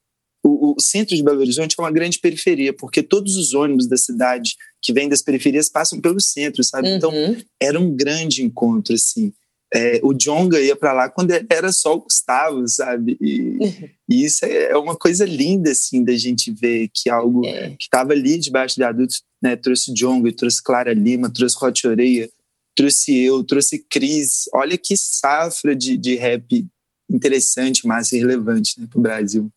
o, 0.44 0.76
o, 0.76 0.80
centro 0.80 1.16
de 1.16 1.24
Belo 1.24 1.40
Horizonte 1.40 1.76
é 1.78 1.82
uma 1.82 1.92
grande 1.92 2.18
periferia, 2.18 2.74
porque 2.74 3.04
todos 3.04 3.36
os 3.36 3.54
ônibus 3.54 3.88
da 3.88 3.98
cidade 3.98 4.56
que 4.82 4.92
vêm 4.94 5.08
das 5.08 5.22
periferias 5.22 5.70
passam 5.70 6.02
pelo 6.02 6.20
centro, 6.20 6.64
sabe? 6.64 6.90
Então, 6.90 7.12
uhum. 7.12 7.32
Então, 7.32 7.46
era 7.62 7.80
um 7.80 7.96
grande 7.96 8.44
encontro, 8.44 8.96
assim. 8.96 9.32
é, 9.74 10.02
o 10.04 10.14
Jonga 10.14 10.60
ia 10.60 10.76
para 10.76 10.92
lá 10.92 11.10
quando 11.10 11.32
era 11.50 11.72
só 11.72 11.96
o 11.96 12.02
Gustavo, 12.02 12.68
sabe? 12.68 13.18
E, 13.22 13.58
e, 14.10 14.26
isso 14.26 14.44
é 14.46 14.76
uma 14.76 14.96
coisa 14.96 15.26
linda, 15.26 15.72
assim, 15.72 16.04
da 16.04 16.14
gente 16.14 16.52
ver 16.52 16.90
que 16.94 17.10
algo 17.10 17.46
é. 17.46 17.70
que 17.70 17.84
estava 17.84 18.12
ali 18.12 18.38
debaixo 18.38 18.76
de 18.76 18.84
adultos, 18.84 19.24
né? 19.42 19.56
Trouxe 19.56 19.94
Jonga, 19.94 20.32
trouxe 20.34 20.62
Clara 20.62 20.94
Lima, 20.94 21.32
trouxe 21.32 21.56
Hot 21.64 21.88
Oreia, 21.88 22.30
trouxe 22.76 23.18
eu, 23.18 23.44
trouxe 23.44 23.80
Cris. 23.90 24.50
Olha 24.54 24.78
que 24.78 24.98
safra 24.98 25.74
de, 25.74 25.96
de 25.96 26.16
rap 26.16 26.66
interessante, 27.10 27.88
massa 27.88 28.16
e 28.16 28.20
relevante 28.20 28.80
né, 28.80 28.88
para 28.90 29.00
o 29.00 29.02
Brasil. 29.02 29.52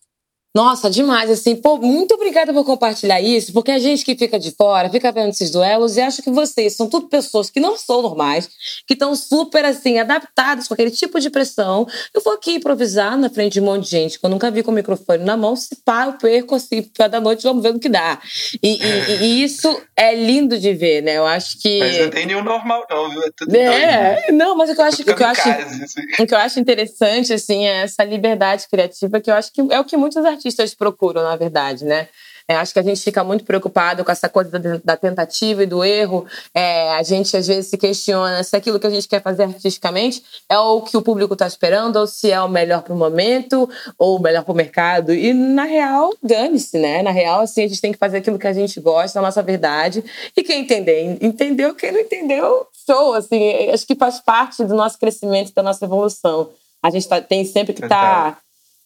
Nossa, 0.57 0.89
demais, 0.89 1.29
assim, 1.29 1.57
pô, 1.57 1.79
muito 1.79 2.15
obrigada 2.15 2.53
por 2.53 2.65
compartilhar 2.65 3.21
isso, 3.21 3.53
porque 3.53 3.73
a 3.73 3.79
gente 3.81 4.05
que 4.05 4.15
fica 4.15 4.39
de 4.39 4.53
fora, 4.53 4.89
fica 4.89 5.11
vendo 5.11 5.31
esses 5.31 5.51
duelos 5.51 5.97
e 5.97 6.01
acha 6.01 6.23
que 6.23 6.31
vocês 6.31 6.77
são 6.77 6.89
tudo 6.89 7.09
pessoas 7.09 7.51
que 7.51 7.59
não 7.59 7.77
são 7.77 8.01
normais, 8.01 8.49
que 8.87 8.95
estão 8.95 9.17
super, 9.17 9.65
assim, 9.65 9.99
adaptadas 9.99 10.69
com 10.69 10.75
aquele 10.75 10.93
tipo 10.93 11.19
de 11.19 11.29
pressão. 11.29 11.89
Eu 12.15 12.21
vou 12.21 12.35
aqui 12.35 12.53
improvisar 12.53 13.19
na 13.19 13.29
frente 13.29 13.55
de 13.55 13.61
um 13.61 13.65
monte 13.65 13.87
de 13.87 13.91
gente 13.91 14.21
que 14.21 14.25
eu 14.25 14.31
nunca 14.31 14.49
vi 14.49 14.63
com 14.63 14.71
o 14.71 14.75
microfone 14.75 15.25
na 15.25 15.37
mão, 15.37 15.57
se 15.57 15.75
pá, 15.85 16.07
eu 16.07 16.13
perco, 16.13 16.55
assim, 16.55 16.89
cada 16.97 17.21
noite 17.21 17.43
vamos 17.43 17.61
ver 17.61 17.75
o 17.75 17.81
que 17.81 17.89
dá. 17.89 18.21
E, 18.63 18.79
e, 18.81 19.25
e, 19.25 19.43
isso 19.43 19.83
é 19.97 20.15
lindo 20.15 20.57
de 20.57 20.73
ver, 20.73 21.03
né? 21.03 21.19
Eu 21.19 21.27
acho 21.27 21.61
que... 21.61 21.81
Mas 21.81 21.99
não 21.99 22.11
tem 22.11 22.27
nenhum 22.27 22.45
normal, 22.45 22.87
não, 22.89 23.11
viu? 23.11 23.23
É 23.25 23.31
tudo 23.37 23.57
é, 23.57 24.21
doido. 24.21 24.39
não, 24.39 24.57
mas 24.57 24.71
o 24.71 24.75
que 24.77 24.81
eu 24.81 24.85
acho, 24.85 25.03
o 25.03 25.05
que 25.05 25.11
eu 25.11 25.27
acho, 25.27 25.49
assim. 25.49 26.23
o 26.23 26.27
que 26.29 26.35
eu 26.35 26.39
acho 26.39 26.61
interessante, 26.61 27.33
assim, 27.33 27.67
é 27.67 27.83
essa 27.83 28.05
liberdade 28.05 28.69
criativa 28.69 29.21
que 29.21 29.29
eu 29.29 29.35
acho 29.35 29.53
que 29.53 29.61
é 29.61 29.81
o 29.81 29.85
que 29.85 29.97
muitos 29.97 30.25
artistas 30.25 30.44
artistas 30.45 30.75
procuram, 30.75 31.23
na 31.23 31.37
verdade, 31.37 31.85
né? 31.85 32.09
É, 32.47 32.57
acho 32.57 32.75
que 32.75 32.79
a 32.79 32.83
gente 32.83 33.01
fica 33.01 33.25
muito 33.25 33.43
preocupado 33.43 34.05
com 34.05 34.13
essa 34.13 34.29
coisa 34.29 34.59
da, 34.59 34.79
da 34.85 34.97
tentativa 34.99 35.63
e 35.63 35.67
do 35.67 35.83
erro. 35.83 36.27
É, 36.53 36.91
a 36.91 37.03
gente 37.03 37.35
às 37.35 37.47
vezes 37.47 37.69
se 37.69 37.79
questiona 37.79 38.45
se 38.45 38.55
aquilo 38.55 38.79
que 38.79 38.87
a 38.87 38.91
gente 38.91 39.09
quer 39.09 39.23
fazer 39.23 39.45
artisticamente 39.45 40.23
é 40.47 40.59
o 40.59 40.83
que 40.83 40.95
o 40.95 41.01
público 41.01 41.33
está 41.33 41.47
esperando, 41.47 41.97
ou 41.97 42.07
se 42.07 42.31
é 42.31 42.39
o 42.43 42.49
melhor 42.49 42.83
para 42.83 42.93
o 42.93 42.99
momento, 42.99 43.67
ou 43.99 44.19
o 44.19 44.23
melhor 44.23 44.45
para 44.45 44.53
o 44.53 44.55
mercado. 44.55 45.15
E 45.15 45.33
na 45.33 45.65
real, 45.65 46.13
dane-se, 46.23 46.79
né? 46.79 47.03
Na 47.03 47.13
real, 47.13 47.41
assim, 47.41 47.65
a 47.65 47.69
gente 47.69 47.81
tem 47.81 47.93
que 47.93 47.99
fazer 47.99 48.19
aquilo 48.19 48.39
que 48.39 48.47
a 48.47 48.53
gente 48.53 48.79
gosta, 48.79 49.19
a 49.19 49.23
nossa 49.23 49.43
verdade. 49.43 50.05
E 50.37 50.43
quem 50.43 50.61
entender, 50.61 51.17
entendeu. 51.23 51.75
Quem 51.75 51.93
não 51.93 52.01
entendeu, 52.01 52.67
show. 52.87 53.15
Assim, 53.15 53.71
acho 53.71 53.87
que 53.87 53.95
faz 53.95 54.21
parte 54.21 54.63
do 54.65 54.75
nosso 54.75 54.99
crescimento, 54.99 55.55
da 55.55 55.63
nossa 55.63 55.87
evolução. 55.87 56.51
A 56.83 56.91
gente 56.91 57.09
tá, 57.09 57.23
tem 57.23 57.43
sempre 57.47 57.73
que 57.73 57.83
estar. 57.83 58.33
Tá 58.33 58.44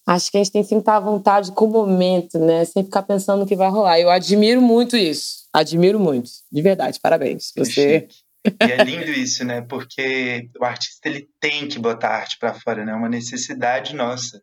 Acho 0.08 0.30
que 0.30 0.38
a 0.38 0.40
gente 0.40 0.52
tem 0.52 0.64
que 0.64 0.74
estar 0.74 0.96
à 0.96 1.00
vontade 1.00 1.52
com 1.52 1.66
o 1.66 1.70
momento, 1.70 2.38
né? 2.38 2.64
Sem 2.64 2.82
ficar 2.82 3.02
pensando 3.02 3.40
no 3.40 3.46
que 3.46 3.54
vai 3.54 3.68
rolar. 3.68 4.00
Eu 4.00 4.08
admiro 4.08 4.58
muito 4.58 4.96
isso. 4.96 5.46
Admiro 5.52 6.00
muito. 6.00 6.30
De 6.50 6.62
verdade, 6.62 6.98
parabéns. 6.98 7.52
Você. 7.54 8.08
E 8.46 8.72
é 8.72 8.76
lindo 8.84 9.10
isso, 9.10 9.44
né? 9.44 9.60
Porque 9.60 10.48
o 10.58 10.64
artista 10.64 11.06
ele 11.10 11.28
tem 11.38 11.68
que 11.68 11.78
botar 11.78 12.08
arte 12.08 12.38
para 12.38 12.54
fora, 12.54 12.86
né? 12.86 12.92
É 12.92 12.94
uma 12.94 13.10
necessidade 13.10 13.94
nossa. 13.94 14.42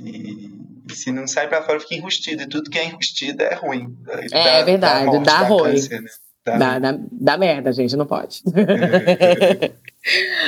E, 0.00 0.48
se 0.94 1.10
não 1.10 1.26
sai 1.26 1.48
para 1.48 1.64
fora, 1.64 1.80
fica 1.80 1.96
enrustido. 1.96 2.44
E 2.44 2.48
tudo 2.48 2.70
que 2.70 2.78
é 2.78 2.84
enrustido 2.84 3.42
é 3.42 3.54
ruim. 3.54 3.98
É, 4.06 4.28
dá, 4.28 4.38
é 4.38 4.62
verdade, 4.62 5.06
dá, 5.06 5.18
dá, 5.18 5.18
dá 5.18 5.48
ruim. 5.48 5.72
Câncer, 5.72 6.02
né? 6.02 6.10
Dá, 6.48 6.78
dá, 6.78 6.78
dá, 6.78 6.98
dá 7.10 7.36
merda, 7.36 7.72
gente, 7.72 7.96
não 7.96 8.06
pode. 8.06 8.42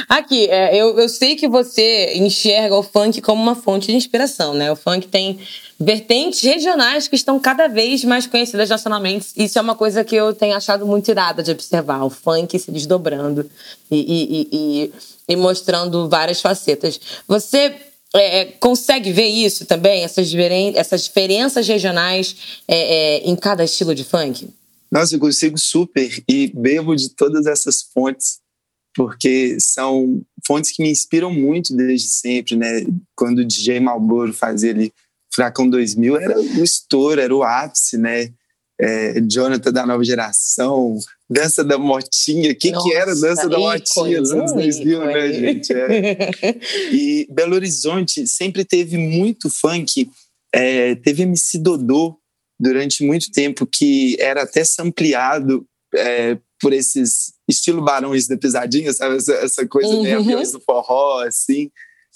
Aqui, 0.09 0.49
é, 0.49 0.75
eu, 0.75 0.99
eu 0.99 1.09
sei 1.09 1.37
que 1.37 1.49
você 1.49 2.15
enxerga 2.17 2.75
o 2.77 2.83
funk 2.83 3.21
como 3.21 3.43
uma 3.43 3.55
fonte 3.55 3.89
de 3.89 3.97
inspiração, 3.97 4.55
né? 4.55 4.71
O 4.71 4.77
funk 4.77 5.09
tem 5.09 5.39
vertentes 5.79 6.43
regionais 6.43 7.09
que 7.09 7.17
estão 7.17 7.39
cada 7.39 7.69
vez 7.69 8.05
mais 8.05 8.27
conhecidas 8.27 8.69
nacionalmente. 8.69 9.29
Isso 9.37 9.59
é 9.59 9.63
uma 9.63 9.75
coisa 9.75 10.05
que 10.05 10.15
eu 10.15 10.35
tenho 10.35 10.55
achado 10.55 10.87
muito 10.87 11.11
irada 11.11 11.43
de 11.43 11.51
observar, 11.51 12.05
o 12.05 12.11
funk 12.11 12.59
se 12.59 12.71
desdobrando 12.71 13.51
e, 13.91 13.99
e, 13.99 14.49
e, 14.53 14.93
e 15.29 15.37
mostrando 15.37 16.09
várias 16.09 16.41
facetas. 16.41 17.01
Você 17.27 17.75
é, 18.15 18.41
é 18.41 18.45
consegue 18.45 19.13
ver 19.13 19.29
isso 19.29 19.67
também, 19.67 20.05
essas, 20.05 20.33
essas 20.75 21.05
diferenças 21.05 21.67
regionais 21.67 22.37
é, 22.67 22.77
é, 22.77 23.19
em 23.25 23.37
cada 23.37 23.65
estilo 23.65 23.95
de 23.95 24.05
funk? 24.05 24.49
Nossa, 24.91 25.15
eu 25.15 25.21
consigo 25.21 25.57
super 25.59 26.23
e 26.29 26.53
bebo 26.55 26.97
de 26.97 27.11
todas 27.11 27.47
essas 27.47 27.83
fontes 27.83 28.41
porque 28.95 29.57
são 29.61 30.21
fontes 30.47 30.73
que 30.73 30.83
me 30.83 30.91
inspiram 30.91 31.33
muito 31.33 31.75
desde 31.77 32.09
sempre, 32.09 32.57
né? 32.57 32.85
Quando 33.15 33.39
o 33.39 33.45
DJ 33.45 33.81
Malboro 33.81 34.33
fazia 34.33 34.71
ali 34.71 34.93
Fracão 35.33 35.69
2000, 35.69 36.17
era 36.17 36.41
o 36.41 36.65
estouro, 36.65 37.21
era 37.21 37.35
o 37.35 37.43
ápice, 37.43 37.97
né? 37.97 38.33
É, 38.83 39.21
Jonathan 39.21 39.73
da 39.73 39.87
nova 39.87 40.03
geração, 40.03 40.99
Dança 41.29 41.63
da 41.63 41.77
Motinha, 41.77 42.51
o 42.51 42.57
que, 42.57 42.73
que 42.73 42.95
era 42.95 43.15
Dança 43.15 43.47
da 43.47 43.59
Motinha 43.59 44.21
nos 44.21 44.33
anos 44.33 44.53
2000, 44.55 45.07
né, 45.07 45.33
gente? 45.33 45.73
É. 45.73 46.59
E 46.91 47.29
Belo 47.31 47.55
Horizonte 47.55 48.27
sempre 48.27 48.65
teve 48.65 48.97
muito 48.97 49.51
funk, 49.51 50.11
é, 50.53 50.95
teve 50.95 51.23
MC 51.23 51.59
Dodô 51.59 52.19
durante 52.61 53.03
muito 53.03 53.33
tempo, 53.33 53.67
que 53.67 54.17
era 54.21 54.43
até 54.43 54.63
sampleado 54.65 55.67
é, 55.95 56.39
por 56.61 56.75
esses 56.75 57.33
estilo 57.49 57.83
Barões 57.83 58.27
da 58.27 58.37
Pisadinha, 58.37 58.93
sabe? 58.93 59.17
Essa, 59.17 59.33
essa 59.33 59.67
coisa 59.67 59.89
uhum. 59.89 60.03
meio 60.03 60.19
aviões 60.19 60.53
do 60.53 60.61
forró, 60.61 61.25
assim. 61.27 61.71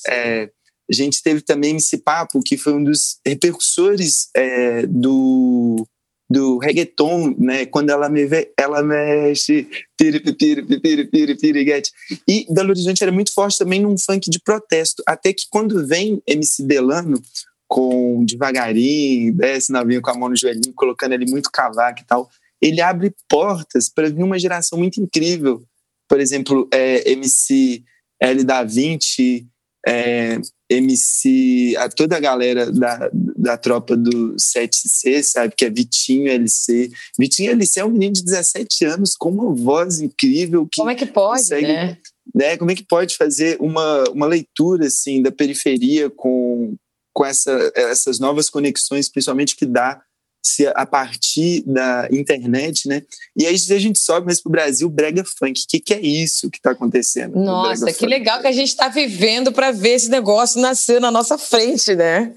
É, 0.06 0.50
a 0.90 0.94
gente 0.94 1.22
teve 1.22 1.40
também 1.40 1.76
esse 1.76 1.96
papo, 1.96 2.42
que 2.44 2.58
foi 2.58 2.74
um 2.74 2.84
dos 2.84 3.18
repercussores 3.26 4.28
é, 4.36 4.86
do, 4.86 5.86
do 6.28 6.58
reggaeton, 6.58 7.34
né? 7.38 7.64
Quando 7.64 7.88
ela, 7.88 8.10
me 8.10 8.26
vê, 8.26 8.52
ela 8.58 8.82
mexe, 8.82 9.66
piri, 9.96 10.20
piri, 10.20 10.62
piri, 10.80 11.06
piri, 11.06 11.38
piriguete. 11.38 11.90
E 12.28 12.46
Belo 12.50 12.70
Horizonte 12.70 13.02
era 13.02 13.12
muito 13.12 13.32
forte 13.32 13.58
também 13.58 13.80
num 13.80 13.96
funk 13.96 14.28
de 14.28 14.38
protesto. 14.40 15.02
Até 15.06 15.32
que 15.32 15.44
quando 15.50 15.86
vem 15.86 16.22
MC 16.26 16.62
Delano, 16.64 17.20
com 17.68 18.24
devagarinho, 18.24 19.34
desce 19.34 19.72
novinho 19.72 20.02
com 20.02 20.10
a 20.10 20.14
mão 20.14 20.28
no 20.28 20.36
joelhinho, 20.36 20.74
colocando 20.74 21.12
ali 21.12 21.28
muito 21.28 21.50
cavaco 21.52 22.00
e 22.00 22.04
tal, 22.04 22.28
ele 22.60 22.80
abre 22.80 23.14
portas 23.28 23.88
para 23.88 24.08
vir 24.08 24.22
uma 24.22 24.38
geração 24.38 24.78
muito 24.78 25.00
incrível. 25.00 25.62
Por 26.08 26.20
exemplo, 26.20 26.68
é, 26.72 27.10
MC 27.10 27.82
L 28.20 28.44
da 28.44 28.62
20, 28.62 29.46
é, 29.86 30.40
MC, 30.70 31.74
a 31.78 31.88
toda 31.88 32.16
a 32.16 32.20
galera 32.20 32.70
da, 32.72 33.10
da 33.12 33.56
tropa 33.58 33.96
do 33.96 34.34
7C, 34.36 35.22
sabe? 35.22 35.54
Que 35.56 35.66
é 35.66 35.70
Vitinho 35.70 36.28
LC. 36.28 36.90
Vitinho 37.18 37.52
LC 37.52 37.80
é 37.80 37.84
um 37.84 37.90
menino 37.90 38.14
de 38.14 38.24
17 38.24 38.84
anos 38.86 39.14
com 39.14 39.30
uma 39.30 39.54
voz 39.54 40.00
incrível. 40.00 40.66
Que 40.70 40.80
como 40.80 40.90
é 40.90 40.94
que 40.94 41.06
pode, 41.06 41.42
consegue, 41.42 41.66
né? 41.66 41.98
né? 42.34 42.56
Como 42.56 42.70
é 42.70 42.74
que 42.74 42.84
pode 42.84 43.16
fazer 43.16 43.58
uma, 43.60 44.04
uma 44.10 44.26
leitura, 44.26 44.86
assim, 44.86 45.22
da 45.22 45.30
periferia 45.30 46.08
com, 46.08 46.74
com 47.14 47.24
essa, 47.24 47.72
essas 47.74 48.18
novas 48.18 48.50
conexões, 48.50 49.08
principalmente 49.08 49.56
que 49.56 49.64
dá 49.64 50.02
se 50.44 50.66
a 50.66 50.84
partir 50.84 51.62
da 51.66 52.06
internet, 52.12 52.86
né? 52.86 53.02
E 53.34 53.46
aí 53.46 53.54
a 53.54 53.78
gente 53.78 53.98
sobe 53.98 54.26
mais 54.26 54.42
pro 54.42 54.52
Brasil, 54.52 54.90
brega 54.90 55.24
funk. 55.24 55.62
O 55.62 55.66
que, 55.66 55.80
que 55.80 55.94
é 55.94 56.00
isso 56.00 56.50
que 56.50 56.58
está 56.58 56.72
acontecendo? 56.72 57.38
Nossa, 57.38 57.86
que 57.86 57.92
funk? 57.92 58.06
legal 58.06 58.40
que 58.42 58.46
a 58.46 58.52
gente 58.52 58.68
está 58.68 58.88
vivendo 58.88 59.52
para 59.52 59.72
ver 59.72 59.94
esse 59.94 60.10
negócio 60.10 60.60
nascer 60.60 61.00
na 61.00 61.10
nossa 61.10 61.38
frente, 61.38 61.94
né? 61.94 62.34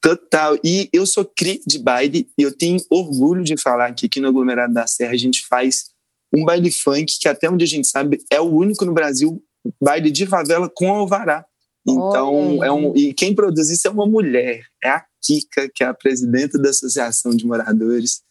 Total. 0.00 0.56
E 0.62 0.88
eu 0.92 1.04
sou 1.04 1.24
cri 1.24 1.60
de 1.66 1.80
baile 1.80 2.28
e 2.38 2.42
eu 2.42 2.56
tenho 2.56 2.78
orgulho 2.88 3.42
de 3.42 3.56
falar 3.56 3.92
que 3.92 4.06
aqui 4.06 4.20
no 4.20 4.28
Aglomerado 4.28 4.72
da 4.72 4.86
Serra 4.86 5.12
a 5.12 5.18
gente 5.18 5.44
faz 5.44 5.86
um 6.32 6.44
baile 6.44 6.70
funk 6.70 7.18
que 7.20 7.28
até 7.28 7.50
onde 7.50 7.64
a 7.64 7.68
gente 7.68 7.88
sabe 7.88 8.20
é 8.30 8.40
o 8.40 8.44
único 8.44 8.84
no 8.84 8.92
Brasil 8.92 9.42
baile 9.82 10.12
de 10.12 10.26
favela 10.26 10.70
com 10.72 10.92
alvará. 10.92 11.44
Então, 11.90 12.64
é 12.64 12.70
um, 12.70 12.96
e 12.96 13.14
quem 13.14 13.34
produz 13.34 13.70
isso 13.70 13.86
é 13.86 13.90
uma 13.90 14.06
mulher, 14.06 14.62
é 14.82 14.90
a 14.90 15.04
Kika, 15.22 15.68
que 15.74 15.82
é 15.82 15.86
a 15.86 15.94
presidenta 15.94 16.58
da 16.58 16.70
Associação 16.70 17.32
de 17.34 17.46
Moradores. 17.46 18.22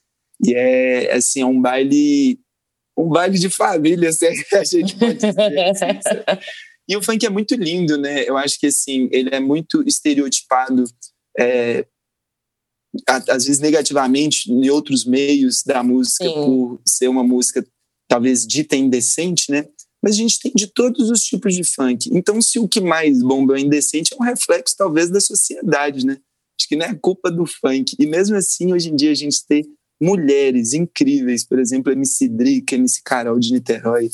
E 0.46 0.54
é 0.54 1.14
assim, 1.14 1.42
é 1.42 1.46
um 1.46 1.60
baile 1.60 2.40
um 2.98 3.10
baile 3.10 3.38
de 3.38 3.50
família, 3.50 4.12
se 4.12 4.26
a 4.26 4.64
gente 4.64 4.96
pode 4.98 5.16
dizer. 5.16 5.60
Assim, 5.70 5.86
e 6.90 6.96
o 6.96 7.04
funk 7.04 7.26
é 7.26 7.30
muito 7.30 7.54
lindo, 7.56 7.98
né? 7.98 8.24
Eu 8.28 8.38
acho 8.38 8.60
que 8.60 8.68
assim, 8.68 9.08
ele 9.12 9.30
é 9.32 9.40
muito 9.40 9.84
estereotipado 9.86 10.84
é, 11.38 11.86
às 13.08 13.46
vezes 13.46 13.60
negativamente 13.60 14.52
em 14.52 14.70
outros 14.70 15.06
meios 15.06 15.64
da 15.64 15.84
música 15.84 16.24
Sim. 16.24 16.34
por 16.34 16.82
ser 16.88 17.08
uma 17.08 17.24
música 17.24 17.66
talvez 18.08 18.48
dita 18.48 18.76
indecente, 18.76 19.52
né? 19.52 19.68
Mas 20.08 20.16
a 20.16 20.20
gente 20.20 20.40
tem 20.40 20.54
de 20.56 20.68
todos 20.68 21.10
os 21.10 21.20
tipos 21.20 21.54
de 21.54 21.66
funk. 21.66 22.10
Então, 22.14 22.42
se 22.42 22.60
o 22.60 22.68
que 22.68 22.80
mais 22.80 23.22
bomba 23.22 23.58
é 23.58 23.60
indecente, 23.60 24.14
é 24.14 24.16
um 24.18 24.24
reflexo, 24.24 24.74
talvez, 24.78 25.10
da 25.10 25.20
sociedade, 25.20 26.06
né? 26.06 26.18
Acho 26.58 26.70
que 26.70 26.78
não 26.78 26.86
é 26.86 26.96
culpa 26.96 27.30
do 27.30 27.46
funk. 27.46 27.94
E 28.00 28.06
mesmo 28.08 28.38
assim, 28.38 28.72
hoje 28.72 28.90
em 28.90 28.96
dia, 28.96 29.12
a 29.12 29.16
gente 29.16 29.46
tem 29.46 29.66
mulheres 30.02 30.72
incríveis, 30.72 31.44
por 31.44 31.60
exemplo, 31.60 31.92
MC 31.92 32.30
Drica, 32.30 32.76
MC 32.76 33.02
Carol 33.04 33.38
de 33.38 33.52
Niterói, 33.52 34.10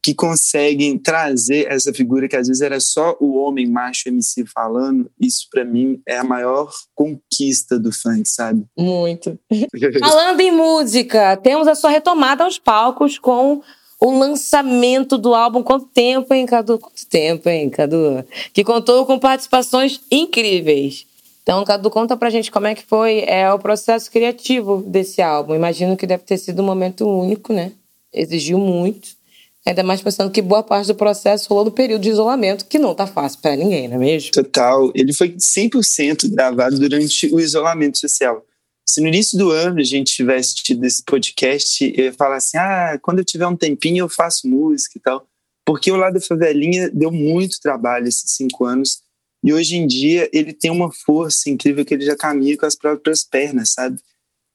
que 0.00 0.14
conseguem 0.14 0.96
trazer 0.96 1.66
essa 1.72 1.92
figura 1.92 2.28
que 2.28 2.36
às 2.36 2.46
vezes 2.46 2.62
era 2.62 2.78
só 2.78 3.16
o 3.18 3.34
homem 3.34 3.66
macho 3.68 4.08
MC 4.08 4.44
falando. 4.46 5.10
Isso, 5.20 5.48
para 5.50 5.64
mim, 5.64 6.00
é 6.06 6.18
a 6.18 6.22
maior 6.24 6.72
conquista 6.94 7.80
do 7.80 7.90
funk, 7.90 8.28
sabe? 8.28 8.64
Muito. 8.78 9.36
Falando 9.98 10.40
em 10.40 10.52
música, 10.52 11.36
temos 11.36 11.66
a 11.66 11.74
sua 11.74 11.90
retomada 11.90 12.44
aos 12.44 12.60
palcos 12.60 13.18
com 13.18 13.60
o 14.00 14.18
lançamento 14.18 15.18
do 15.18 15.34
álbum. 15.34 15.62
Quanto 15.62 15.86
tempo, 15.86 16.32
hein, 16.32 16.46
Cadu? 16.46 16.78
Quanto 16.78 17.06
tempo, 17.06 17.48
hein, 17.48 17.70
Cadu? 17.70 18.24
Que 18.52 18.64
contou 18.64 19.06
com 19.06 19.18
participações 19.18 20.00
incríveis. 20.10 21.06
Então, 21.42 21.64
Cadu, 21.64 21.90
conta 21.90 22.16
pra 22.16 22.30
gente 22.30 22.50
como 22.50 22.66
é 22.66 22.74
que 22.74 22.84
foi 22.84 23.20
é, 23.20 23.50
o 23.52 23.58
processo 23.58 24.10
criativo 24.10 24.82
desse 24.86 25.22
álbum. 25.22 25.54
Imagino 25.54 25.96
que 25.96 26.06
deve 26.06 26.24
ter 26.24 26.38
sido 26.38 26.60
um 26.60 26.66
momento 26.66 27.08
único, 27.08 27.52
né? 27.52 27.72
Exigiu 28.12 28.58
muito. 28.58 29.16
Ainda 29.64 29.82
mais 29.82 30.00
pensando 30.00 30.30
que 30.30 30.40
boa 30.40 30.62
parte 30.62 30.86
do 30.86 30.94
processo 30.94 31.48
rolou 31.48 31.64
no 31.64 31.70
período 31.72 32.02
de 32.02 32.10
isolamento, 32.10 32.66
que 32.66 32.78
não 32.78 32.94
tá 32.94 33.04
fácil 33.04 33.40
para 33.40 33.56
ninguém, 33.56 33.88
não 33.88 33.96
é 33.96 33.98
mesmo? 33.98 34.30
Total. 34.30 34.92
Ele 34.94 35.12
foi 35.12 35.30
100% 35.30 36.30
gravado 36.30 36.78
durante 36.78 37.26
o 37.34 37.40
isolamento 37.40 37.98
social. 37.98 38.44
Se 38.88 39.00
no 39.00 39.08
início 39.08 39.36
do 39.36 39.50
ano 39.50 39.80
a 39.80 39.84
gente 39.84 40.14
tivesse 40.14 40.54
tido 40.54 40.84
esse 40.84 41.02
podcast, 41.02 41.92
eu 41.96 42.04
ia 42.04 42.12
falar 42.12 42.36
assim: 42.36 42.56
ah, 42.56 42.98
quando 43.02 43.18
eu 43.18 43.24
tiver 43.24 43.46
um 43.46 43.56
tempinho 43.56 44.04
eu 44.04 44.08
faço 44.08 44.48
música 44.48 44.98
e 44.98 45.00
tal. 45.00 45.26
Porque 45.64 45.90
o 45.90 45.96
Lado 45.96 46.14
da 46.14 46.20
Favelinha 46.20 46.88
deu 46.90 47.10
muito 47.10 47.60
trabalho 47.60 48.06
esses 48.06 48.30
cinco 48.30 48.64
anos. 48.64 49.02
E 49.44 49.52
hoje 49.52 49.76
em 49.76 49.86
dia 49.86 50.30
ele 50.32 50.52
tem 50.52 50.70
uma 50.70 50.92
força 50.92 51.50
incrível 51.50 51.84
que 51.84 51.94
ele 51.94 52.04
já 52.04 52.16
caminha 52.16 52.56
com 52.56 52.66
as 52.66 52.76
próprias 52.76 53.24
pernas, 53.24 53.70
sabe? 53.70 53.98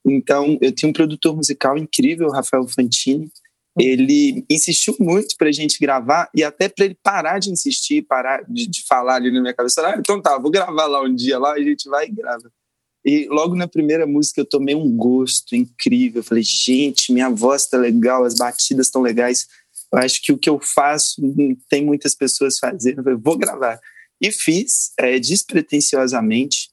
Então, 0.06 0.58
eu 0.62 0.74
tenho 0.74 0.90
um 0.90 0.94
produtor 0.94 1.36
musical 1.36 1.78
incrível, 1.78 2.30
Rafael 2.30 2.68
Fantini, 2.68 3.32
ele 3.80 4.46
insistiu 4.50 4.96
muito 5.00 5.36
para 5.38 5.48
a 5.48 5.52
gente 5.52 5.80
gravar 5.80 6.30
e 6.36 6.44
até 6.44 6.68
para 6.68 6.86
ele 6.86 6.98
parar 7.02 7.40
de 7.40 7.52
insistir, 7.52 8.02
parar 8.02 8.44
de, 8.44 8.68
de, 8.68 8.84
falar 8.86 9.16
ali 9.16 9.32
na 9.32 9.40
minha 9.40 9.54
cabeça. 9.54 9.86
Ah, 9.88 9.96
então 9.98 10.22
tá, 10.22 10.38
vou 10.38 10.52
gravar 10.52 10.88
lá 10.88 11.02
um 11.02 11.14
dia 11.14 11.40
lá, 11.40 11.54
a 11.54 11.62
gente 11.62 11.88
vai 11.88 12.08
e 12.08 12.12
grava. 12.12 12.52
E 13.06 13.28
logo 13.30 13.56
na 13.56 13.68
primeira 13.68 14.06
música 14.06 14.42
eu 14.42 14.46
tomei 14.46 14.76
um 14.76 14.96
gosto 14.96 15.56
incrível. 15.56 16.20
Eu 16.20 16.24
falei, 16.24 16.44
gente, 16.44 17.12
minha 17.12 17.30
voz 17.30 17.68
tá 17.68 17.78
legal, 17.78 18.24
as 18.24 18.36
batidas 18.36 18.88
estão 18.88 19.02
legais. 19.02 19.48
Eu 19.92 20.00
acho 20.00 20.22
que 20.22 20.32
o 20.32 20.38
que 20.38 20.50
eu 20.50 20.60
faço 20.60 21.22
tem 21.68 21.84
muitas 21.84 22.16
pessoas 22.16 22.60
fazendo. 22.60 23.00
Eu 23.00 23.04
falei, 23.04 23.20
vou 23.22 23.38
gravar. 23.38 23.80
E 24.22 24.32
fiz 24.32 24.92
é, 25.00 25.20
despretensiosamente. 25.20 26.70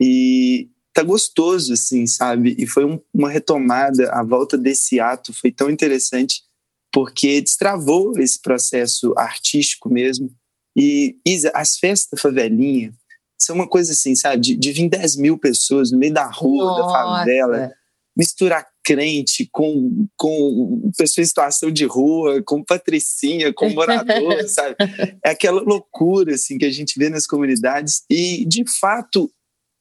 E 0.00 0.70
tá 0.94 1.02
gostoso, 1.02 1.74
assim, 1.74 2.06
sabe? 2.06 2.56
E 2.58 2.66
foi 2.66 2.86
um, 2.86 2.98
uma 3.12 3.28
retomada, 3.28 4.10
a 4.12 4.22
volta 4.22 4.56
desse 4.56 4.98
ato 4.98 5.32
foi 5.34 5.52
tão 5.52 5.70
interessante 5.70 6.42
porque 6.90 7.42
destravou 7.42 8.18
esse 8.18 8.40
processo 8.40 9.12
artístico 9.18 9.90
mesmo. 9.90 10.34
E, 10.74 11.18
Isa, 11.26 11.50
as 11.54 11.76
festas 11.76 12.08
da 12.12 12.18
favelinha 12.18 12.94
são 13.40 13.56
uma 13.56 13.68
coisa 13.68 13.92
assim, 13.92 14.14
sabe? 14.14 14.40
De, 14.40 14.56
de 14.56 14.72
vir 14.72 14.88
10 14.88 15.16
mil 15.16 15.38
pessoas 15.38 15.90
no 15.90 15.98
meio 15.98 16.12
da 16.12 16.26
rua, 16.26 16.64
Nossa. 16.64 16.82
da 16.82 16.88
favela, 16.88 17.72
misturar 18.16 18.66
crente 18.84 19.48
com, 19.52 20.06
com 20.16 20.90
pessoa 20.96 21.22
em 21.22 21.26
situação 21.26 21.70
de 21.70 21.84
rua, 21.84 22.42
com 22.44 22.62
patricinha, 22.62 23.52
com 23.52 23.68
morador, 23.70 24.42
sabe? 24.48 24.76
É 25.24 25.30
aquela 25.30 25.60
loucura 25.60 26.34
assim 26.34 26.56
que 26.56 26.64
a 26.64 26.70
gente 26.70 26.98
vê 26.98 27.08
nas 27.08 27.26
comunidades 27.26 28.04
e 28.08 28.44
de 28.46 28.64
fato 28.80 29.30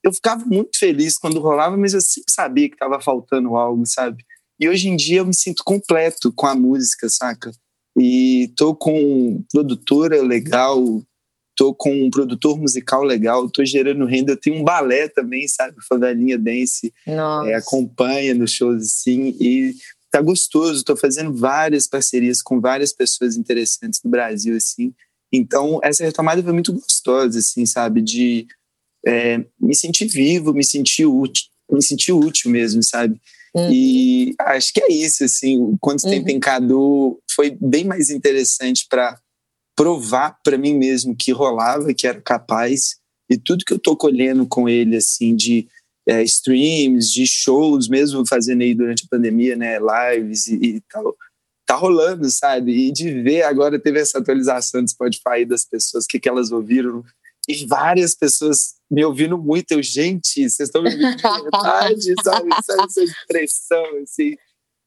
eu 0.04 0.14
ficava 0.14 0.46
muito 0.46 0.78
feliz 0.78 1.18
quando 1.18 1.40
rolava, 1.40 1.76
mas 1.78 1.94
eu 1.94 2.02
sempre 2.02 2.32
sabia 2.32 2.70
que 2.70 2.76
estava 2.76 3.02
faltando 3.02 3.56
algo, 3.56 3.86
sabe? 3.86 4.24
E 4.60 4.70
hoje 4.70 4.88
em 4.88 4.96
dia 4.96 5.20
eu 5.20 5.26
me 5.26 5.36
sinto 5.36 5.64
completo 5.64 6.32
com 6.32 6.46
a 6.46 6.56
música, 6.56 7.10
saca? 7.10 7.52
E 7.98 8.52
tô 8.56 8.76
com 8.76 9.44
produtora 9.52 10.22
legal, 10.22 11.02
tô 11.56 11.74
com 11.74 12.06
um 12.06 12.10
produtor 12.10 12.60
musical 12.60 13.04
legal, 13.04 13.50
tô 13.50 13.64
gerando 13.64 14.06
renda, 14.06 14.34
eu 14.34 14.38
tenho 14.38 14.58
um 14.58 14.64
balé 14.64 15.08
também, 15.08 15.48
sabe? 15.48 15.78
Favelinha 15.88 16.38
Dance 16.38 16.94
é, 17.48 17.56
acompanha 17.56 18.34
nos 18.34 18.52
shows 18.52 18.84
assim, 18.84 19.36
e 19.40 19.74
tá 20.12 20.22
gostoso, 20.22 20.84
tô 20.84 20.96
fazendo 20.96 21.34
várias 21.34 21.88
parcerias 21.88 22.42
com 22.42 22.60
várias 22.60 22.94
pessoas 22.94 23.36
interessantes 23.36 24.00
do 24.02 24.10
Brasil, 24.10 24.56
assim. 24.56 24.94
Então, 25.32 25.80
essa 25.84 26.04
retomada 26.04 26.42
foi 26.42 26.54
muito 26.54 26.74
gostosa, 26.74 27.40
assim, 27.40 27.66
sabe? 27.66 28.02
De 28.02 28.48
é, 29.06 29.44
me 29.60 29.76
sentir 29.76 30.08
vivo, 30.08 30.54
me 30.54 30.64
sentir 30.64 31.06
útil, 31.06 31.46
me 31.72 31.84
sentir 31.84 32.14
útil 32.14 32.52
mesmo, 32.52 32.84
sabe? 32.84 33.20
Uhum. 33.54 33.70
E 33.72 34.36
acho 34.40 34.74
que 34.74 34.82
é 34.82 34.92
isso, 34.92 35.24
assim, 35.24 35.78
quanto 35.80 36.04
uhum. 36.06 36.12
tempo 36.12 36.30
em 36.30 36.40
Cadu 36.40 37.20
foi 37.32 37.58
bem 37.60 37.86
mais 37.86 38.10
interessante 38.10 38.86
para 38.90 39.18
provar 39.76 40.40
para 40.44 40.58
mim 40.58 40.74
mesmo 40.74 41.16
que 41.16 41.32
rolava, 41.32 41.94
que 41.94 42.08
era 42.08 42.22
capaz, 42.22 42.98
e 43.30 43.38
tudo 43.38 43.66
que 43.66 43.74
eu 43.74 43.80
tô 43.80 43.96
colhendo 43.96 44.46
com 44.46 44.70
ele, 44.70 44.96
assim, 44.96 45.36
de 45.36 45.68
é, 46.08 46.24
streams, 46.24 47.12
de 47.12 47.26
shows, 47.26 47.88
mesmo 47.88 48.26
fazendo 48.26 48.62
aí 48.62 48.74
durante 48.74 49.06
a 49.06 49.10
pandemia, 49.10 49.56
né, 49.56 49.78
lives 49.80 50.48
e, 50.48 50.56
e 50.56 50.82
tal, 50.92 51.16
tá 51.66 51.76
rolando, 51.76 52.30
sabe? 52.30 52.72
E 52.72 52.92
de 52.92 53.22
ver 53.24 53.42
agora 53.42 53.80
teve 53.80 54.00
essa 54.00 54.20
atualização 54.20 54.84
do 54.84 54.90
Spotify 54.90 55.46
das 55.46 55.66
pessoas, 55.66 56.06
o 56.06 56.08
que, 56.08 56.20
que 56.20 56.30
elas 56.30 56.52
ouviram 56.52 57.04
e 57.48 57.66
várias 57.66 58.16
pessoas 58.16 58.76
me 58.90 59.04
ouvindo 59.04 59.38
muito. 59.38 59.72
Eu, 59.72 59.84
gente, 59.84 60.50
vocês 60.50 60.70
estão 60.70 60.82
me 60.82 60.92
ouvindo 60.92 61.16
de 61.16 61.22
verdade, 61.42 62.14
sabe? 62.24 62.50
sabe? 62.64 62.84
Essa 62.84 63.04
expressão, 63.04 63.86
assim. 64.04 64.36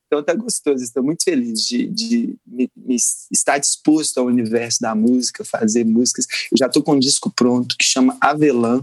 Então 0.09 0.23
tá 0.23 0.35
gostoso, 0.35 0.83
estou 0.83 1.03
muito 1.03 1.23
feliz 1.23 1.66
de, 1.66 1.87
de 1.87 2.35
me, 2.47 2.71
me 2.75 2.97
estar 3.31 3.59
disposto 3.59 4.18
ao 4.18 4.27
universo 4.27 4.81
da 4.81 4.94
música, 4.94 5.44
fazer 5.44 5.85
músicas. 5.85 6.27
Eu 6.51 6.57
já 6.57 6.66
estou 6.66 6.83
com 6.83 6.92
um 6.92 6.99
disco 6.99 7.31
pronto 7.31 7.77
que 7.79 7.85
chama 7.85 8.16
Avelã, 8.18 8.83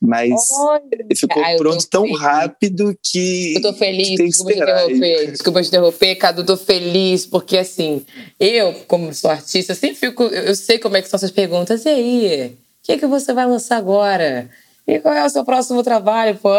mas 0.00 0.32
Olha, 0.52 1.06
ficou 1.16 1.42
ah, 1.44 1.56
pronto 1.56 1.86
tão 1.88 2.04
feliz. 2.04 2.20
rápido 2.20 2.96
que. 3.02 3.54
Eu 3.56 3.62
tô 3.62 3.72
feliz, 3.74 4.16
desculpa 4.16 4.52
te 4.52 4.58
interromper. 4.58 5.30
Desculpa 5.32 5.62
te 5.62 5.68
interromper, 5.68 6.16
Cadu, 6.16 6.44
tô 6.44 6.56
feliz, 6.56 7.26
porque 7.26 7.58
assim, 7.58 8.06
eu, 8.38 8.72
como 8.86 9.12
sou 9.12 9.30
artista, 9.30 9.74
sempre 9.74 9.96
fico. 9.96 10.22
Eu 10.22 10.54
sei 10.54 10.78
como 10.78 10.96
é 10.96 11.02
que 11.02 11.08
são 11.08 11.18
essas 11.18 11.32
perguntas. 11.32 11.84
E 11.84 11.88
aí? 11.88 12.46
O 12.46 12.84
que, 12.84 12.92
é 12.92 12.98
que 12.98 13.06
você 13.06 13.32
vai 13.32 13.46
lançar 13.46 13.76
agora? 13.76 14.50
E 14.86 14.98
qual 14.98 15.14
é 15.14 15.24
o 15.24 15.30
seu 15.30 15.44
próximo 15.44 15.82
trabalho, 15.82 16.36
pô? 16.38 16.50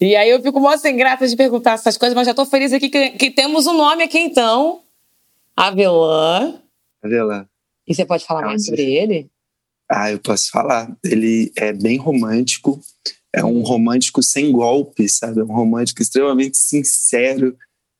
E 0.00 0.14
aí 0.14 0.30
eu 0.30 0.40
fico 0.40 0.60
mó 0.60 0.76
sem 0.76 0.96
grata 0.96 1.26
de 1.26 1.36
perguntar 1.36 1.72
essas 1.72 1.96
coisas, 1.96 2.14
mas 2.14 2.26
já 2.26 2.34
tô 2.34 2.46
feliz 2.46 2.72
aqui 2.72 2.88
que, 2.88 3.10
que 3.10 3.30
temos 3.30 3.66
um 3.66 3.76
nome 3.76 4.04
aqui 4.04 4.18
então. 4.18 4.82
Avelã. 5.56 6.60
Avelã. 7.02 7.46
E 7.86 7.94
você 7.94 8.04
pode 8.04 8.24
falar 8.24 8.42
mais 8.42 8.64
sobre 8.64 8.82
ele? 8.82 9.28
Ah, 9.90 10.12
eu 10.12 10.20
posso 10.20 10.50
falar. 10.50 10.96
Ele 11.04 11.52
é 11.56 11.72
bem 11.72 11.96
romântico, 11.96 12.80
é 13.32 13.44
um 13.44 13.62
romântico 13.62 14.22
sem 14.22 14.52
golpe, 14.52 15.08
sabe? 15.08 15.40
É 15.40 15.44
um 15.44 15.52
romântico 15.52 16.00
extremamente 16.00 16.56
sincero 16.56 17.56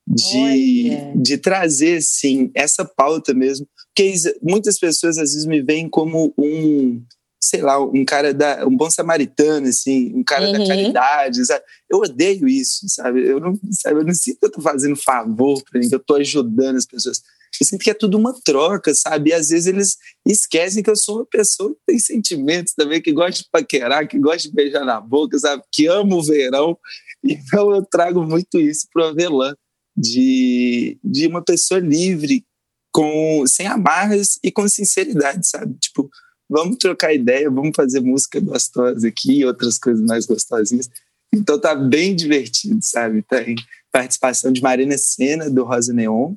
de, 0.06 0.90
de 1.16 1.38
trazer, 1.38 2.00
sim, 2.02 2.50
essa 2.54 2.84
pauta 2.84 3.34
mesmo. 3.34 3.66
Porque 3.94 4.14
muitas 4.40 4.78
pessoas 4.78 5.18
às 5.18 5.32
vezes 5.32 5.46
me 5.46 5.60
veem 5.60 5.88
como 5.88 6.32
um 6.38 7.02
sei 7.42 7.62
lá, 7.62 7.82
um 7.82 8.04
cara 8.04 8.34
da 8.34 8.66
um 8.66 8.76
bom 8.76 8.90
samaritano 8.90 9.66
assim, 9.66 10.12
um 10.14 10.22
cara 10.22 10.46
uhum. 10.46 10.52
da 10.52 10.66
caridade, 10.66 11.44
sabe? 11.46 11.64
Eu 11.88 11.98
odeio 11.98 12.46
isso, 12.46 12.86
sabe? 12.88 13.26
Eu 13.26 13.40
não, 13.40 13.58
sabe, 13.70 14.00
eu 14.00 14.04
não 14.04 14.14
sinto 14.14 14.38
que 14.38 14.46
eu 14.46 14.52
tô 14.52 14.60
fazendo 14.60 14.94
favor 14.94 15.62
para 15.62 15.80
ninguém, 15.80 15.94
eu 15.94 16.04
tô 16.04 16.16
ajudando 16.16 16.76
as 16.76 16.86
pessoas. 16.86 17.22
Eu 17.60 17.66
sinto 17.66 17.82
que 17.82 17.90
é 17.90 17.94
tudo 17.94 18.16
uma 18.16 18.38
troca, 18.44 18.94
sabe? 18.94 19.30
E 19.30 19.32
às 19.32 19.48
vezes 19.48 19.66
eles 19.66 19.96
esquecem 20.26 20.82
que 20.82 20.90
eu 20.90 20.96
sou 20.96 21.16
uma 21.16 21.26
pessoa 21.26 21.70
que 21.70 21.80
tem 21.86 21.98
sentimentos 21.98 22.74
também, 22.74 23.02
que 23.02 23.12
gosta 23.12 23.42
de 23.42 23.48
paquerar, 23.50 24.06
que 24.06 24.18
gosta 24.18 24.48
de 24.48 24.54
beijar 24.54 24.84
na 24.84 25.00
boca, 25.00 25.38
sabe? 25.38 25.62
Que 25.72 25.86
amo 25.86 26.16
o 26.16 26.22
verão. 26.22 26.78
Então 27.22 27.70
eu 27.74 27.84
trago 27.84 28.22
muito 28.22 28.58
isso 28.58 28.86
pro 28.90 29.04
Avelã, 29.04 29.54
de, 29.94 30.98
de 31.04 31.26
uma 31.26 31.44
pessoa 31.44 31.78
livre, 31.78 32.46
com 32.92 33.44
sem 33.46 33.66
amarras 33.66 34.38
e 34.42 34.50
com 34.50 34.66
sinceridade, 34.66 35.46
sabe? 35.46 35.76
Tipo, 35.78 36.08
vamos 36.50 36.76
trocar 36.78 37.14
ideia, 37.14 37.48
vamos 37.48 37.72
fazer 37.76 38.00
música 38.00 38.40
gostosa 38.40 39.06
aqui 39.06 39.38
e 39.38 39.44
outras 39.44 39.78
coisas 39.78 40.04
mais 40.04 40.26
gostosinhas. 40.26 40.90
Então 41.32 41.60
tá 41.60 41.76
bem 41.76 42.14
divertido, 42.16 42.80
sabe? 42.82 43.22
Tem 43.22 43.54
participação 43.92 44.52
de 44.52 44.60
Marina 44.60 44.98
Senna, 44.98 45.48
do 45.48 45.62
Rosa 45.64 45.92
Neon. 45.92 46.34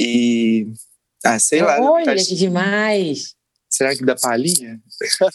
E. 0.00 0.66
Ah, 1.22 1.38
sei 1.38 1.60
lá. 1.60 1.78
Olha, 1.80 2.06
tá... 2.06 2.14
que 2.14 2.34
demais! 2.34 3.34
Será 3.68 3.94
que 3.94 4.04
dá 4.04 4.16
palhinha? 4.16 4.80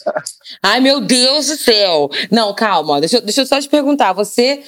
Ai, 0.60 0.80
meu 0.80 1.00
Deus 1.00 1.46
do 1.46 1.56
céu! 1.56 2.10
Não, 2.32 2.52
calma, 2.52 2.98
deixa, 2.98 3.20
deixa 3.20 3.42
eu 3.42 3.46
só 3.46 3.60
te 3.60 3.68
perguntar. 3.68 4.12
Você 4.12 4.64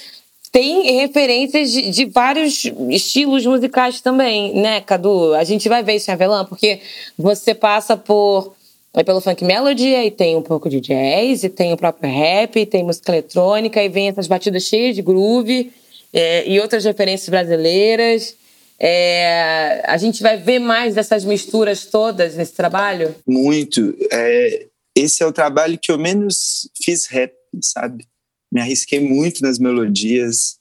tem 0.52 1.00
referências 1.00 1.72
de, 1.72 1.90
de, 1.90 2.04
vários 2.06 2.64
estilos 2.90 3.44
musicais 3.44 4.00
também, 4.00 4.54
né, 4.54 4.80
Cadu? 4.80 5.34
A 5.34 5.42
gente 5.42 5.68
vai 5.68 5.82
ver 5.82 5.96
isso 5.96 6.10
em 6.10 6.14
Avelã, 6.14 6.44
porque 6.44 6.80
você 7.18 7.54
passa 7.54 7.96
por 7.96 8.55
Vai 8.96 9.04
pelo 9.04 9.20
funk 9.20 9.44
melody, 9.44 9.94
aí 9.94 10.10
tem 10.10 10.36
um 10.36 10.42
pouco 10.42 10.70
de 10.70 10.80
jazz, 10.80 11.44
e 11.44 11.50
tem 11.50 11.70
o 11.70 11.76
próprio 11.76 12.10
rap, 12.10 12.64
tem 12.64 12.82
música 12.82 13.12
eletrônica, 13.12 13.82
e 13.82 13.90
vem 13.90 14.08
essas 14.08 14.26
batidas 14.26 14.62
cheias 14.62 14.96
de 14.96 15.02
groove 15.02 15.70
é, 16.14 16.48
e 16.48 16.58
outras 16.58 16.82
referências 16.82 17.28
brasileiras. 17.28 18.34
É, 18.80 19.82
a 19.86 19.98
gente 19.98 20.22
vai 20.22 20.38
ver 20.38 20.60
mais 20.60 20.94
dessas 20.94 21.26
misturas 21.26 21.84
todas 21.84 22.36
nesse 22.36 22.54
trabalho? 22.54 23.14
Muito. 23.26 23.94
É, 24.10 24.66
esse 24.96 25.22
é 25.22 25.26
o 25.26 25.32
trabalho 25.32 25.78
que 25.78 25.92
eu 25.92 25.98
menos 25.98 26.66
fiz 26.82 27.04
rap, 27.04 27.34
sabe? 27.60 28.06
Me 28.50 28.62
arrisquei 28.62 28.98
muito 28.98 29.42
nas 29.42 29.58
melodias 29.58 30.56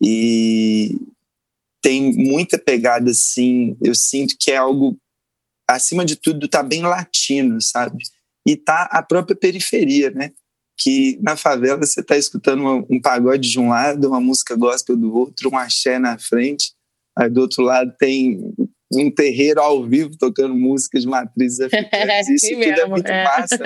e 0.00 0.94
tem 1.82 2.12
muita 2.12 2.56
pegada, 2.58 3.10
assim, 3.10 3.76
eu 3.82 3.92
sinto 3.92 4.36
que 4.38 4.52
é 4.52 4.56
algo, 4.56 4.96
acima 5.74 6.04
de 6.04 6.16
tudo, 6.16 6.48
tá 6.48 6.62
bem 6.62 6.82
latino, 6.82 7.60
sabe? 7.60 8.04
E 8.46 8.56
tá 8.56 8.88
a 8.90 9.02
própria 9.02 9.36
periferia, 9.36 10.10
né? 10.10 10.32
Que 10.78 11.18
na 11.22 11.36
favela 11.36 11.78
você 11.78 12.02
tá 12.02 12.16
escutando 12.16 12.86
um, 12.90 13.00
pagode 13.00 13.48
de 13.48 13.58
um 13.58 13.68
lado, 13.68 14.08
uma 14.08 14.20
música 14.20 14.56
gospel 14.56 14.96
do 14.96 15.14
outro, 15.14 15.50
um 15.50 15.56
axé 15.56 15.98
na 15.98 16.18
frente, 16.18 16.72
aí 17.16 17.28
do 17.28 17.40
outro 17.40 17.62
lado 17.62 17.92
tem 17.98 18.40
um 18.94 19.10
terreiro 19.10 19.60
ao 19.60 19.84
vivo 19.84 20.16
tocando 20.18 20.54
músicas 20.54 21.02
de 21.02 21.08
matrizes 21.08 21.60
africanas. 21.62 22.28
Isso 22.28 22.48
tudo 22.48 22.58
mesmo, 22.58 22.80
é 22.80 22.86
muito 22.86 23.08
é. 23.08 23.24
massa. 23.24 23.58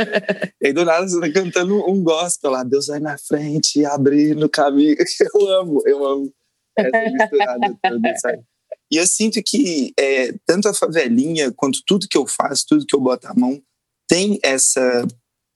E 0.60 0.66
aí 0.66 0.72
do 0.72 0.84
nada 0.84 1.08
você 1.08 1.20
tá 1.20 1.32
cantando 1.32 1.90
um 1.90 2.02
gospel 2.02 2.50
lá, 2.50 2.62
Deus 2.62 2.86
vai 2.86 3.00
na 3.00 3.16
frente, 3.18 3.84
abrir 3.84 4.36
no 4.36 4.48
caminho. 4.48 4.96
Eu 5.34 5.48
amo, 5.60 5.82
eu 5.86 6.04
amo 6.04 6.32
essa 6.78 7.10
misturada 7.10 7.76
toda, 7.82 8.16
sabe? 8.18 8.42
E 8.90 8.96
eu 8.96 9.06
sinto 9.06 9.42
que 9.44 9.92
é, 9.98 10.32
tanto 10.46 10.68
a 10.68 10.74
favelinha 10.74 11.52
quanto 11.52 11.82
tudo 11.86 12.08
que 12.08 12.16
eu 12.16 12.26
faço, 12.26 12.64
tudo 12.68 12.86
que 12.86 12.94
eu 12.94 13.00
boto 13.00 13.26
a 13.26 13.34
mão, 13.34 13.60
tem 14.08 14.38
essa, 14.42 15.06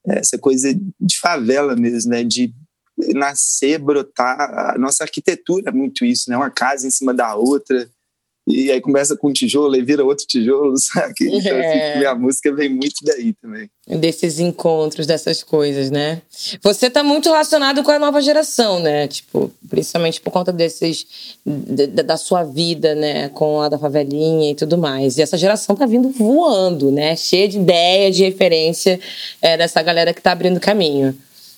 essa 0.05 0.37
coisa 0.37 0.73
de 0.73 1.19
favela 1.19 1.75
mesmo, 1.75 2.11
né? 2.11 2.23
De 2.23 2.53
nascer, 3.15 3.79
brotar. 3.79 4.73
A 4.73 4.77
nossa 4.77 5.03
arquitetura 5.03 5.69
é 5.69 5.71
muito 5.71 6.03
isso, 6.03 6.29
né? 6.29 6.35
Uma 6.35 6.49
casa 6.49 6.87
em 6.87 6.91
cima 6.91 7.13
da 7.13 7.35
outra 7.35 7.89
e 8.51 8.71
aí 8.71 8.81
começa 8.81 9.15
com 9.15 9.29
um 9.29 9.33
tijolo 9.33 9.75
e 9.75 9.81
vira 9.81 10.03
outro 10.03 10.25
tijolo, 10.25 10.75
sabe? 10.79 11.13
Então, 11.21 11.37
assim, 11.37 11.49
é. 11.49 11.89
assim, 11.89 11.99
minha 11.99 12.15
música 12.15 12.53
vem 12.53 12.69
muito 12.69 12.95
daí 13.03 13.33
também. 13.33 13.69
Desses 13.87 14.39
encontros, 14.39 15.07
dessas 15.07 15.43
coisas, 15.43 15.89
né? 15.89 16.21
Você 16.61 16.89
tá 16.89 17.03
muito 17.03 17.29
relacionado 17.29 17.83
com 17.83 17.91
a 17.91 17.99
nova 17.99 18.21
geração, 18.21 18.79
né? 18.79 19.07
Tipo, 19.07 19.51
principalmente 19.69 20.21
por 20.21 20.31
conta 20.31 20.51
desses... 20.51 21.05
da 22.05 22.17
sua 22.17 22.43
vida, 22.43 22.93
né? 22.95 23.29
Com 23.29 23.61
a 23.61 23.69
da 23.69 23.77
favelinha 23.77 24.51
e 24.51 24.55
tudo 24.55 24.77
mais. 24.77 25.17
E 25.17 25.21
essa 25.21 25.37
geração 25.37 25.75
tá 25.75 25.85
vindo 25.85 26.09
voando, 26.09 26.91
né? 26.91 27.15
Cheia 27.15 27.47
de 27.47 27.57
ideia, 27.57 28.11
de 28.11 28.23
referência 28.23 28.99
é, 29.41 29.57
dessa 29.57 29.81
galera 29.81 30.13
que 30.13 30.21
tá 30.21 30.31
abrindo 30.31 30.59
caminho. 30.59 31.15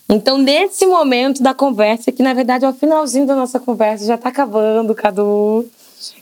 Então, 0.10 0.38
nesse 0.38 0.86
momento 0.86 1.41
da 1.41 1.53
conversa, 1.53 2.12
que 2.12 2.21
na 2.21 2.34
verdade 2.34 2.65
é 2.65 2.69
o 2.69 2.73
finalzinho 2.73 3.25
da 3.25 3.36
nossa 3.36 3.60
conversa, 3.60 4.06
já 4.06 4.17
tá 4.17 4.29
acabando, 4.29 4.93
Cadu. 4.93 5.65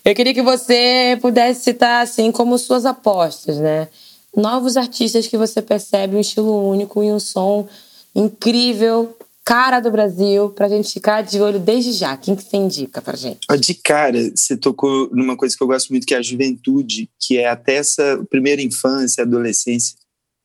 Eu 0.03 0.15
queria 0.15 0.33
que 0.33 0.41
você 0.41 1.17
pudesse 1.21 1.63
citar, 1.63 2.03
assim, 2.03 2.31
como 2.31 2.57
suas 2.57 2.85
apostas, 2.85 3.57
né? 3.57 3.87
Novos 4.35 4.77
artistas 4.77 5.27
que 5.27 5.37
você 5.37 5.61
percebe 5.61 6.15
um 6.15 6.19
estilo 6.19 6.69
único 6.69 7.03
e 7.03 7.11
um 7.11 7.19
som 7.19 7.67
incrível, 8.15 9.15
cara 9.43 9.79
do 9.79 9.91
Brasil, 9.91 10.49
pra 10.49 10.69
gente 10.69 10.91
ficar 10.93 11.21
de 11.21 11.41
olho 11.41 11.59
desde 11.59 11.91
já. 11.91 12.15
Quem 12.15 12.35
que 12.35 12.43
você 12.43 12.57
indica 12.57 13.01
pra 13.01 13.15
gente? 13.15 13.39
De 13.59 13.73
cara, 13.73 14.31
você 14.35 14.55
tocou 14.55 15.09
numa 15.11 15.35
coisa 15.35 15.55
que 15.55 15.63
eu 15.63 15.67
gosto 15.67 15.89
muito, 15.89 16.05
que 16.05 16.13
é 16.13 16.17
a 16.17 16.21
juventude, 16.21 17.09
que 17.19 17.37
é 17.37 17.47
até 17.47 17.75
essa 17.75 18.23
primeira 18.29 18.61
infância, 18.61 19.23
adolescência. 19.23 19.95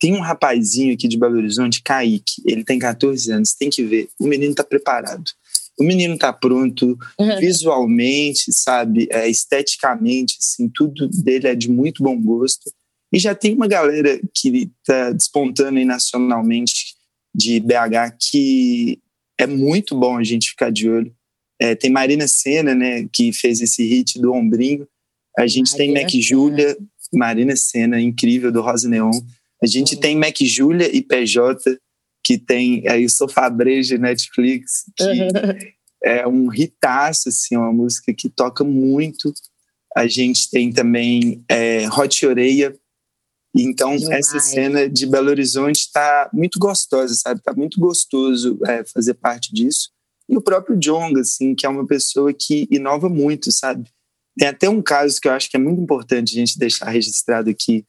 Tem 0.01 0.15
um 0.15 0.21
rapazinho 0.21 0.93
aqui 0.95 1.09
de 1.09 1.19
Belo 1.19 1.37
Horizonte, 1.37 1.83
Kaique, 1.83 2.43
ele 2.45 2.65
tem 2.65 2.79
14 2.79 3.33
anos, 3.33 3.55
tem 3.55 3.71
que 3.71 3.83
ver, 3.83 4.09
o 4.19 4.27
menino 4.27 4.55
tá 4.55 4.63
preparado 4.63 5.31
o 5.79 5.85
menino 5.85 6.17
tá 6.17 6.33
pronto 6.33 6.99
uhum. 7.19 7.39
visualmente, 7.39 8.53
sabe, 8.53 9.09
é, 9.11 9.29
esteticamente, 9.29 10.37
assim, 10.41 10.69
tudo 10.69 11.09
dele 11.09 11.49
é 11.49 11.55
de 11.55 11.71
muito 11.71 12.03
bom 12.03 12.19
gosto. 12.21 12.71
E 13.13 13.19
já 13.19 13.35
tem 13.35 13.55
uma 13.55 13.69
galera 13.69 14.21
que 14.35 14.71
tá 14.85 15.13
despontando 15.13 15.79
aí 15.79 15.85
nacionalmente 15.85 16.95
de 17.35 17.61
BH 17.61 18.17
que 18.19 18.99
é 19.39 19.47
muito 19.47 19.95
bom 19.95 20.17
a 20.17 20.25
gente 20.25 20.51
ficar 20.51 20.71
de 20.71 20.89
olho. 20.89 21.15
É, 21.61 21.75
tem 21.75 21.91
Marina 21.91 22.27
Senna, 22.27 22.75
né, 22.75 23.07
que 23.13 23.33
fez 23.33 23.61
esse 23.61 23.85
hit 23.85 24.19
do 24.19 24.33
Ombrinho. 24.33 24.89
A 25.39 25.47
gente 25.47 25.73
Marina 25.73 25.95
tem 25.95 26.03
Mac 26.03 26.11
Júlia, 26.23 26.77
Marina 27.13 27.57
Senna, 27.57 28.01
incrível, 28.01 28.51
do 28.51 28.63
Rosa 28.63 28.89
Neon. 28.89 29.11
A 29.63 29.67
gente 29.67 29.95
uhum. 29.95 30.01
tem 30.01 30.17
Mac 30.17 30.37
Júlia 30.41 30.95
e 30.95 31.03
PJ, 31.03 31.79
que 32.27 32.37
tem 32.37 32.83
aí 32.89 33.05
o 33.05 33.09
Sofá 33.11 33.49
Breja 33.49 33.97
Netflix, 33.97 34.91
que 34.97 35.29
é 36.03 36.27
um 36.27 36.53
hitaço, 36.53 37.29
assim, 37.29 37.57
uma 37.57 37.73
música 37.73 38.13
que 38.13 38.29
toca 38.29 38.65
muito. 38.65 39.33
A 39.97 40.09
gente 40.09 40.51
tem 40.51 40.73
também 40.73 41.45
é, 41.49 41.89
Hot 41.89 42.27
Oreia. 42.27 42.77
Então, 43.55 43.97
Demais. 43.97 44.27
essa 44.27 44.41
cena 44.41 44.89
de 44.89 45.07
Belo 45.07 45.31
Horizonte 45.31 45.77
está 45.79 46.29
muito 46.33 46.59
gostosa, 46.59 47.15
sabe? 47.15 47.39
Está 47.39 47.55
muito 47.55 47.79
gostoso 47.79 48.59
é, 48.67 48.85
fazer 48.85 49.15
parte 49.15 49.55
disso. 49.55 49.91
E 50.29 50.37
o 50.37 50.43
próprio 50.43 50.77
Jonga, 50.77 51.21
assim, 51.21 51.55
que 51.55 51.65
é 51.65 51.69
uma 51.69 51.87
pessoa 51.87 52.35
que 52.35 52.67
inova 52.73 53.09
muito, 53.09 53.53
sabe? 53.53 53.89
Tem 54.37 54.49
até 54.49 54.69
um 54.69 54.83
caso 54.83 55.21
que 55.21 55.29
eu 55.29 55.33
acho 55.33 55.49
que 55.49 55.57
é 55.57 55.61
muito 55.61 55.81
importante 55.81 56.35
a 56.35 56.41
gente 56.41 56.59
deixar 56.59 56.91
registrado 56.91 57.49
aqui 57.49 57.87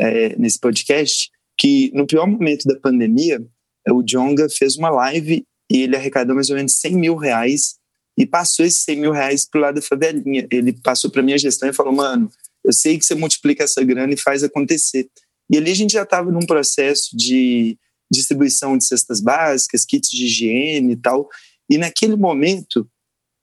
é, 0.00 0.34
nesse 0.36 0.58
podcast, 0.58 1.30
que 1.58 1.92
no 1.94 2.06
pior 2.06 2.26
momento 2.26 2.64
da 2.64 2.80
pandemia, 2.80 3.46
o 3.92 4.02
Jonga 4.02 4.48
fez 4.48 4.76
uma 4.76 4.90
live 4.90 5.44
e 5.70 5.82
ele 5.82 5.96
arrecadou 5.96 6.34
mais 6.34 6.50
ou 6.50 6.56
menos 6.56 6.74
100 6.76 6.96
mil 6.96 7.16
reais 7.16 7.76
e 8.18 8.24
passou 8.26 8.64
esses 8.64 8.82
100 8.82 8.96
mil 9.00 9.12
reais 9.12 9.44
para 9.44 9.58
o 9.58 9.62
lado 9.62 9.74
da 9.76 9.82
favelinha. 9.82 10.46
Ele 10.50 10.72
passou 10.72 11.10
para 11.10 11.22
minha 11.22 11.38
gestão 11.38 11.68
e 11.68 11.72
falou, 11.72 11.92
mano, 11.92 12.30
eu 12.64 12.72
sei 12.72 12.98
que 12.98 13.04
você 13.04 13.14
multiplica 13.14 13.64
essa 13.64 13.82
grana 13.82 14.14
e 14.14 14.16
faz 14.16 14.42
acontecer. 14.42 15.08
E 15.50 15.58
ali 15.58 15.70
a 15.70 15.74
gente 15.74 15.92
já 15.92 16.02
estava 16.02 16.30
num 16.30 16.46
processo 16.46 17.16
de 17.16 17.76
distribuição 18.10 18.78
de 18.78 18.84
cestas 18.84 19.20
básicas, 19.20 19.84
kits 19.84 20.10
de 20.10 20.24
higiene 20.24 20.92
e 20.92 20.96
tal. 20.96 21.28
E 21.68 21.76
naquele 21.76 22.16
momento, 22.16 22.88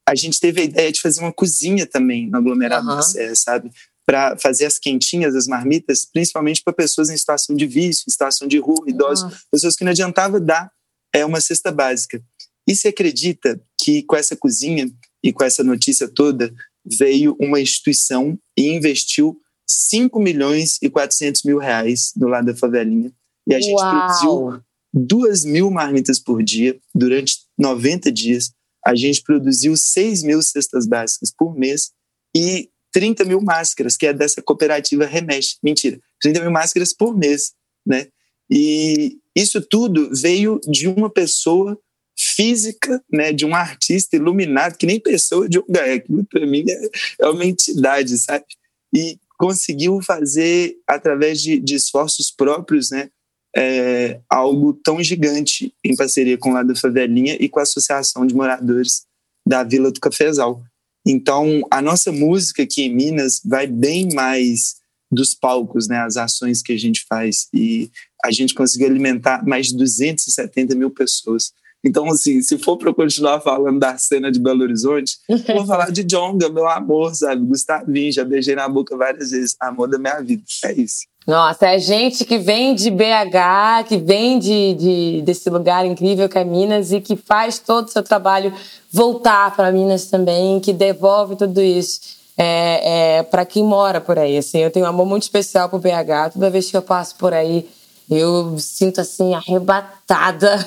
a 0.07 0.15
gente 0.15 0.39
teve 0.39 0.61
a 0.61 0.63
ideia 0.63 0.91
de 0.91 1.01
fazer 1.01 1.21
uma 1.21 1.33
cozinha 1.33 1.85
também 1.85 2.29
no 2.29 2.37
aglomerado 2.37 2.87
uhum. 2.87 2.95
da 2.95 3.01
Serra, 3.01 3.35
sabe? 3.35 3.71
Para 4.05 4.37
fazer 4.37 4.65
as 4.65 4.79
quentinhas, 4.79 5.35
as 5.35 5.47
marmitas, 5.47 6.05
principalmente 6.05 6.61
para 6.63 6.73
pessoas 6.73 7.09
em 7.09 7.17
situação 7.17 7.55
de 7.55 7.65
vício, 7.65 8.05
em 8.07 8.11
situação 8.11 8.47
de 8.47 8.57
rua, 8.57 8.83
idosos, 8.87 9.31
uhum. 9.31 9.39
pessoas 9.51 9.75
que 9.75 9.83
não 9.83 9.91
adiantava 9.91 10.39
dar 10.39 10.71
é 11.13 11.25
uma 11.25 11.41
cesta 11.41 11.71
básica. 11.71 12.21
E 12.67 12.75
se 12.75 12.87
acredita 12.87 13.61
que 13.79 14.03
com 14.03 14.15
essa 14.15 14.35
cozinha 14.35 14.89
e 15.23 15.31
com 15.31 15.43
essa 15.43 15.63
notícia 15.63 16.07
toda 16.07 16.53
veio 16.85 17.35
uma 17.39 17.59
instituição 17.59 18.37
e 18.57 18.69
investiu 18.69 19.39
5 19.67 20.19
milhões 20.19 20.77
e 20.81 20.89
400 20.89 21.43
mil 21.43 21.57
reais 21.57 22.11
do 22.15 22.27
lado 22.27 22.47
da 22.47 22.55
favelinha. 22.55 23.11
E 23.47 23.55
a 23.55 23.59
gente 23.59 23.73
Uau. 23.73 24.07
produziu 24.07 24.63
2 24.93 25.45
mil 25.45 25.71
marmitas 25.71 26.19
por 26.19 26.43
dia 26.43 26.79
durante 26.93 27.39
90 27.57 28.11
dias. 28.11 28.51
A 28.85 28.95
gente 28.95 29.21
produziu 29.21 29.75
6 29.77 30.23
mil 30.23 30.41
cestas 30.41 30.87
básicas 30.87 31.31
por 31.31 31.55
mês 31.55 31.91
e 32.35 32.69
30 32.91 33.23
mil 33.25 33.41
máscaras, 33.41 33.97
que 33.97 34.05
é 34.05 34.13
dessa 34.13 34.41
cooperativa 34.41 35.05
Remexe. 35.05 35.57
Mentira, 35.63 35.99
30 36.21 36.41
mil 36.41 36.51
máscaras 36.51 36.93
por 36.93 37.17
mês, 37.17 37.53
né? 37.85 38.07
E 38.49 39.17
isso 39.35 39.61
tudo 39.61 40.09
veio 40.13 40.59
de 40.67 40.87
uma 40.87 41.09
pessoa 41.09 41.79
física, 42.17 43.01
né, 43.11 43.31
de 43.31 43.45
um 43.45 43.55
artista 43.55 44.15
iluminado, 44.15 44.77
que 44.77 44.85
nem 44.85 44.99
pessoa 44.99 45.47
de 45.47 45.57
um 45.57 45.63
aquilo 45.95 46.25
para 46.25 46.45
mim 46.45 46.63
é, 46.69 46.89
é, 47.21 47.29
uma 47.29 47.45
entidade, 47.45 48.17
sabe? 48.17 48.45
E 48.93 49.17
conseguiu 49.37 50.01
fazer, 50.01 50.75
através 50.85 51.41
de, 51.41 51.59
de 51.59 51.75
esforços 51.75 52.29
próprios, 52.29 52.91
né, 52.91 53.09
é, 53.55 54.19
algo 54.29 54.73
tão 54.73 55.01
gigante 55.01 55.73
em 55.83 55.95
parceria 55.95 56.37
com 56.37 56.55
a 56.55 56.63
da 56.63 56.75
Favelinha 56.75 57.37
e 57.39 57.49
com 57.49 57.59
a 57.59 57.63
Associação 57.63 58.25
de 58.25 58.35
Moradores 58.35 59.03
da 59.47 59.63
Vila 59.63 59.91
do 59.91 59.99
Cafezal. 59.99 60.63
Então, 61.05 61.61
a 61.71 61.81
nossa 61.81 62.11
música 62.11 62.63
aqui 62.63 62.83
em 62.83 62.93
Minas 62.93 63.41
vai 63.43 63.67
bem 63.67 64.09
mais 64.13 64.75
dos 65.11 65.33
palcos, 65.33 65.87
né, 65.87 65.97
as 65.97 66.15
ações 66.15 66.61
que 66.61 66.71
a 66.71 66.77
gente 66.77 67.05
faz. 67.07 67.47
E 67.53 67.91
a 68.23 68.31
gente 68.31 68.53
conseguiu 68.53 68.87
alimentar 68.87 69.45
mais 69.45 69.67
de 69.67 69.77
270 69.77 70.75
mil 70.75 70.89
pessoas. 70.89 71.51
Então, 71.83 72.07
assim, 72.09 72.41
se 72.41 72.57
for 72.59 72.77
para 72.77 72.93
continuar 72.93 73.41
falando 73.41 73.79
da 73.79 73.97
cena 73.97 74.31
de 74.31 74.39
Belo 74.39 74.61
Horizonte, 74.61 75.17
vou 75.47 75.65
falar 75.65 75.91
de 75.91 76.03
Jonga, 76.03 76.47
meu 76.47 76.67
amor, 76.67 77.13
sabe? 77.15 77.43
Gustavinho, 77.43 78.11
já 78.11 78.23
beijei 78.23 78.55
na 78.55 78.69
boca 78.69 78.95
várias 78.95 79.31
vezes. 79.31 79.55
Amor 79.59 79.89
da 79.89 79.97
minha 79.97 80.21
vida. 80.21 80.43
É 80.63 80.73
isso. 80.73 81.10
Nossa, 81.27 81.67
é 81.67 81.79
gente 81.79 82.25
que 82.25 82.37
vem 82.39 82.73
de 82.73 82.89
BH, 82.89 83.87
que 83.87 83.97
vem 83.97 84.39
de, 84.39 84.73
de, 84.73 85.21
desse 85.21 85.49
lugar 85.49 85.85
incrível 85.85 86.27
que 86.27 86.37
é 86.37 86.43
Minas 86.43 86.91
e 86.91 86.99
que 86.99 87.15
faz 87.15 87.59
todo 87.59 87.87
o 87.87 87.91
seu 87.91 88.01
trabalho 88.01 88.51
voltar 88.91 89.55
para 89.55 89.71
Minas 89.71 90.05
também, 90.05 90.59
que 90.59 90.73
devolve 90.73 91.35
tudo 91.35 91.61
isso 91.61 92.19
é, 92.37 93.17
é, 93.19 93.23
para 93.23 93.45
quem 93.45 93.63
mora 93.63 94.01
por 94.01 94.17
aí. 94.17 94.37
Assim, 94.37 94.59
eu 94.59 94.71
tenho 94.71 94.85
um 94.85 94.89
amor 94.89 95.05
muito 95.05 95.23
especial 95.23 95.69
por 95.69 95.79
BH. 95.79 96.33
Toda 96.33 96.49
vez 96.49 96.71
que 96.71 96.75
eu 96.75 96.81
passo 96.81 97.15
por 97.15 97.33
aí, 97.33 97.69
eu 98.09 98.57
sinto 98.57 98.99
assim 98.99 99.35
arrebatada, 99.35 100.57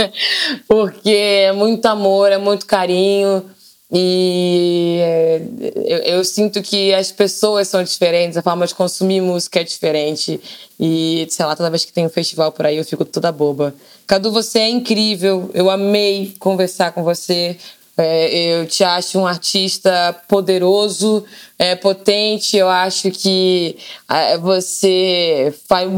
porque 0.68 1.10
é 1.10 1.52
muito 1.52 1.86
amor, 1.86 2.30
é 2.30 2.38
muito 2.38 2.66
carinho. 2.66 3.42
E 3.96 4.98
é, 5.00 5.42
eu, 5.86 5.98
eu, 5.98 6.24
sinto 6.24 6.60
que 6.60 6.92
as 6.92 7.12
pessoas 7.12 7.68
são 7.68 7.80
diferentes, 7.84 8.36
a 8.36 8.42
forma 8.42 8.66
de 8.66 8.74
consumir 8.74 9.20
música 9.20 9.60
é 9.60 9.64
diferente. 9.64 10.40
E, 10.80 11.28
sei 11.30 11.46
lá, 11.46 11.54
toda 11.54 11.70
vez 11.70 11.84
que 11.84 11.92
tem 11.92 12.04
um 12.04 12.08
festival 12.08 12.50
por 12.50 12.66
aí 12.66 12.76
eu 12.76 12.84
fico 12.84 13.04
toda 13.04 13.30
boba. 13.30 13.72
Cadu, 14.04 14.32
você 14.32 14.58
é 14.58 14.68
incrível, 14.68 15.48
eu 15.54 15.70
amei 15.70 16.34
conversar 16.40 16.90
com 16.90 17.04
você. 17.04 17.56
É, 17.96 18.58
eu 18.58 18.66
te 18.66 18.82
acho 18.82 19.16
um 19.20 19.24
artista 19.28 20.12
poderoso, 20.26 21.24
é, 21.56 21.76
potente. 21.76 22.56
Eu 22.56 22.68
acho 22.68 23.12
que 23.12 23.76
é, 24.10 24.36
você 24.36 25.54
vai, 25.68 25.88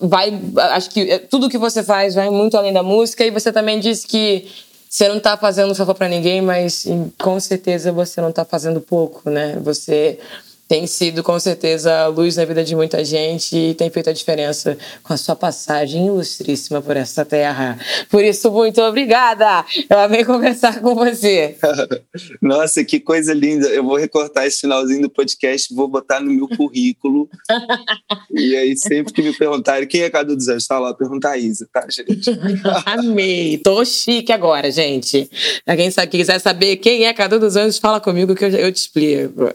vai. 0.00 0.40
Acho 0.72 0.90
que 0.90 1.18
tudo 1.30 1.48
que 1.48 1.56
você 1.56 1.84
faz 1.84 2.16
vai 2.16 2.28
muito 2.30 2.56
além 2.56 2.72
da 2.72 2.82
música. 2.82 3.24
E 3.24 3.30
você 3.30 3.52
também 3.52 3.78
disse 3.78 4.04
que 4.08 4.48
você 4.94 5.08
não 5.08 5.16
está 5.16 5.36
fazendo 5.36 5.74
favor 5.74 5.92
para 5.96 6.06
ninguém, 6.08 6.40
mas 6.40 6.86
com 7.18 7.40
certeza 7.40 7.90
você 7.90 8.20
não 8.20 8.30
está 8.30 8.44
fazendo 8.44 8.80
pouco, 8.80 9.28
né? 9.28 9.58
Você 9.60 10.20
tem 10.66 10.86
sido 10.86 11.22
com 11.22 11.38
certeza 11.38 12.06
luz 12.06 12.36
na 12.36 12.44
vida 12.44 12.64
de 12.64 12.74
muita 12.74 13.04
gente 13.04 13.56
e 13.56 13.74
tem 13.74 13.90
feito 13.90 14.08
a 14.08 14.12
diferença 14.12 14.78
com 15.02 15.12
a 15.12 15.16
sua 15.16 15.36
passagem 15.36 16.06
ilustríssima 16.06 16.80
por 16.80 16.96
essa 16.96 17.24
terra. 17.24 17.78
Por 18.10 18.24
isso, 18.24 18.50
muito 18.50 18.80
obrigada! 18.80 19.64
Eu 19.88 19.98
amei 19.98 20.24
conversar 20.24 20.80
com 20.80 20.94
você. 20.94 21.56
Nossa, 22.40 22.82
que 22.82 22.98
coisa 22.98 23.34
linda! 23.34 23.68
Eu 23.68 23.84
vou 23.84 23.96
recortar 23.96 24.46
esse 24.46 24.60
finalzinho 24.60 25.02
do 25.02 25.10
podcast, 25.10 25.74
vou 25.74 25.86
botar 25.86 26.20
no 26.20 26.30
meu 26.30 26.48
currículo. 26.48 27.28
e 28.32 28.56
aí, 28.56 28.76
sempre 28.76 29.12
que 29.12 29.22
me 29.22 29.36
perguntarem 29.36 29.86
quem 29.86 30.02
é 30.02 30.10
Cadu 30.10 30.34
dos 30.34 30.48
Anjos, 30.48 30.66
tá 30.66 30.78
lá, 30.78 30.94
perguntar 30.94 31.32
a 31.32 31.38
Isa, 31.38 31.68
tá, 31.72 31.86
gente? 31.90 32.30
Amei! 32.86 33.58
Tô 33.58 33.84
chique 33.84 34.32
agora, 34.32 34.70
gente. 34.70 35.28
Pra 35.64 35.76
quem 35.76 35.90
sabe, 35.90 36.10
quiser 36.10 36.38
saber 36.38 36.76
quem 36.76 37.04
é 37.04 37.12
Cadu 37.12 37.38
dos 37.38 37.56
Anjos, 37.56 37.78
fala 37.78 38.00
comigo 38.00 38.34
que 38.34 38.44
eu, 38.44 38.48
eu 38.48 38.72
te 38.72 38.76
explico. 38.76 39.52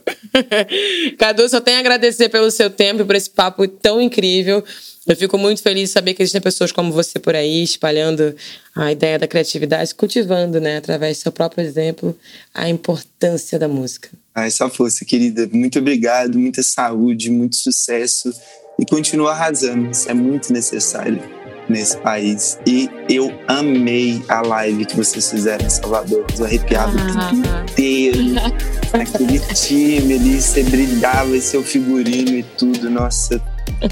Cadu, 1.17 1.47
só 1.49 1.61
tenho 1.61 1.77
a 1.77 1.79
agradecer 1.79 2.29
pelo 2.29 2.49
seu 2.51 2.69
tempo 2.69 3.01
e 3.01 3.05
por 3.05 3.15
esse 3.15 3.29
papo 3.29 3.67
tão 3.67 4.01
incrível. 4.01 4.63
Eu 5.07 5.15
fico 5.15 5.37
muito 5.37 5.61
feliz 5.61 5.89
de 5.89 5.93
saber 5.93 6.13
que 6.13 6.21
existem 6.21 6.41
pessoas 6.41 6.71
como 6.71 6.91
você 6.91 7.17
por 7.17 7.35
aí, 7.35 7.63
espalhando 7.63 8.35
a 8.75 8.91
ideia 8.91 9.17
da 9.17 9.27
criatividade, 9.27 9.95
cultivando, 9.95 10.59
né, 10.59 10.77
através 10.77 11.17
do 11.17 11.21
seu 11.21 11.31
próprio 11.31 11.63
exemplo, 11.63 12.15
a 12.53 12.69
importância 12.69 13.57
da 13.57 13.67
música. 13.67 14.09
Ai, 14.35 14.51
só 14.51 14.69
força, 14.69 15.03
querida. 15.05 15.49
Muito 15.51 15.79
obrigado, 15.79 16.37
muita 16.37 16.61
saúde, 16.61 17.31
muito 17.31 17.55
sucesso 17.55 18.31
e 18.79 18.85
continua 18.85 19.31
arrasando. 19.31 19.89
Isso 19.89 20.09
é 20.09 20.13
muito 20.13 20.53
necessário 20.53 21.38
nesse 21.69 21.97
país. 21.97 22.59
E 22.65 22.89
eu 23.07 23.31
amei 23.47 24.21
a 24.27 24.41
live 24.41 24.85
que 24.85 24.95
vocês 24.95 25.29
fizeram 25.29 25.65
em 25.65 25.69
Salvador. 25.69 26.25
Tô 26.35 26.43
arrepiado 26.43 26.97
ah. 26.97 27.31
o 27.31 27.63
inteiro. 27.63 28.19
Aquele 28.91 29.39
time 29.39 30.15
ali, 30.15 30.41
você 30.41 30.63
brilhava, 30.63 31.35
esse 31.37 31.49
seu 31.49 31.63
figurino 31.63 32.31
e 32.31 32.43
tudo. 32.43 32.89
Nossa, 32.89 33.39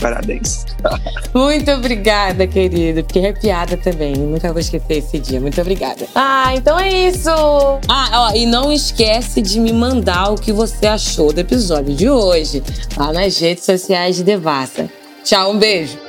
Parabéns. 0.02 0.66
Muito 1.34 1.72
obrigada, 1.72 2.46
querido. 2.46 3.02
Fiquei 3.02 3.24
arrepiada 3.24 3.78
também. 3.78 4.16
Nunca 4.16 4.52
vou 4.52 4.60
esquecer 4.60 4.98
esse 4.98 5.20
dia. 5.20 5.40
Muito 5.40 5.60
obrigada. 5.62 6.06
Ah, 6.14 6.54
então 6.56 6.78
é 6.78 7.08
isso. 7.08 7.30
Ah, 7.88 8.30
ó, 8.30 8.36
e 8.36 8.46
não 8.46 8.72
esquece 8.72 9.42
de 9.42 9.60
me 9.60 9.72
mandar 9.72 10.32
o 10.32 10.36
que 10.36 10.52
você 10.52 10.88
achou 10.88 11.32
do 11.32 11.40
episódio 11.40 11.96
de 11.96 12.10
hoje 12.10 12.62
lá 12.98 13.14
nas 13.14 13.40
redes 13.40 13.64
sociais 13.64 14.18
de 14.18 14.24
Devassa. 14.24 14.90
Tchau, 15.24 15.52
um 15.54 15.58
beijo. 15.58 16.07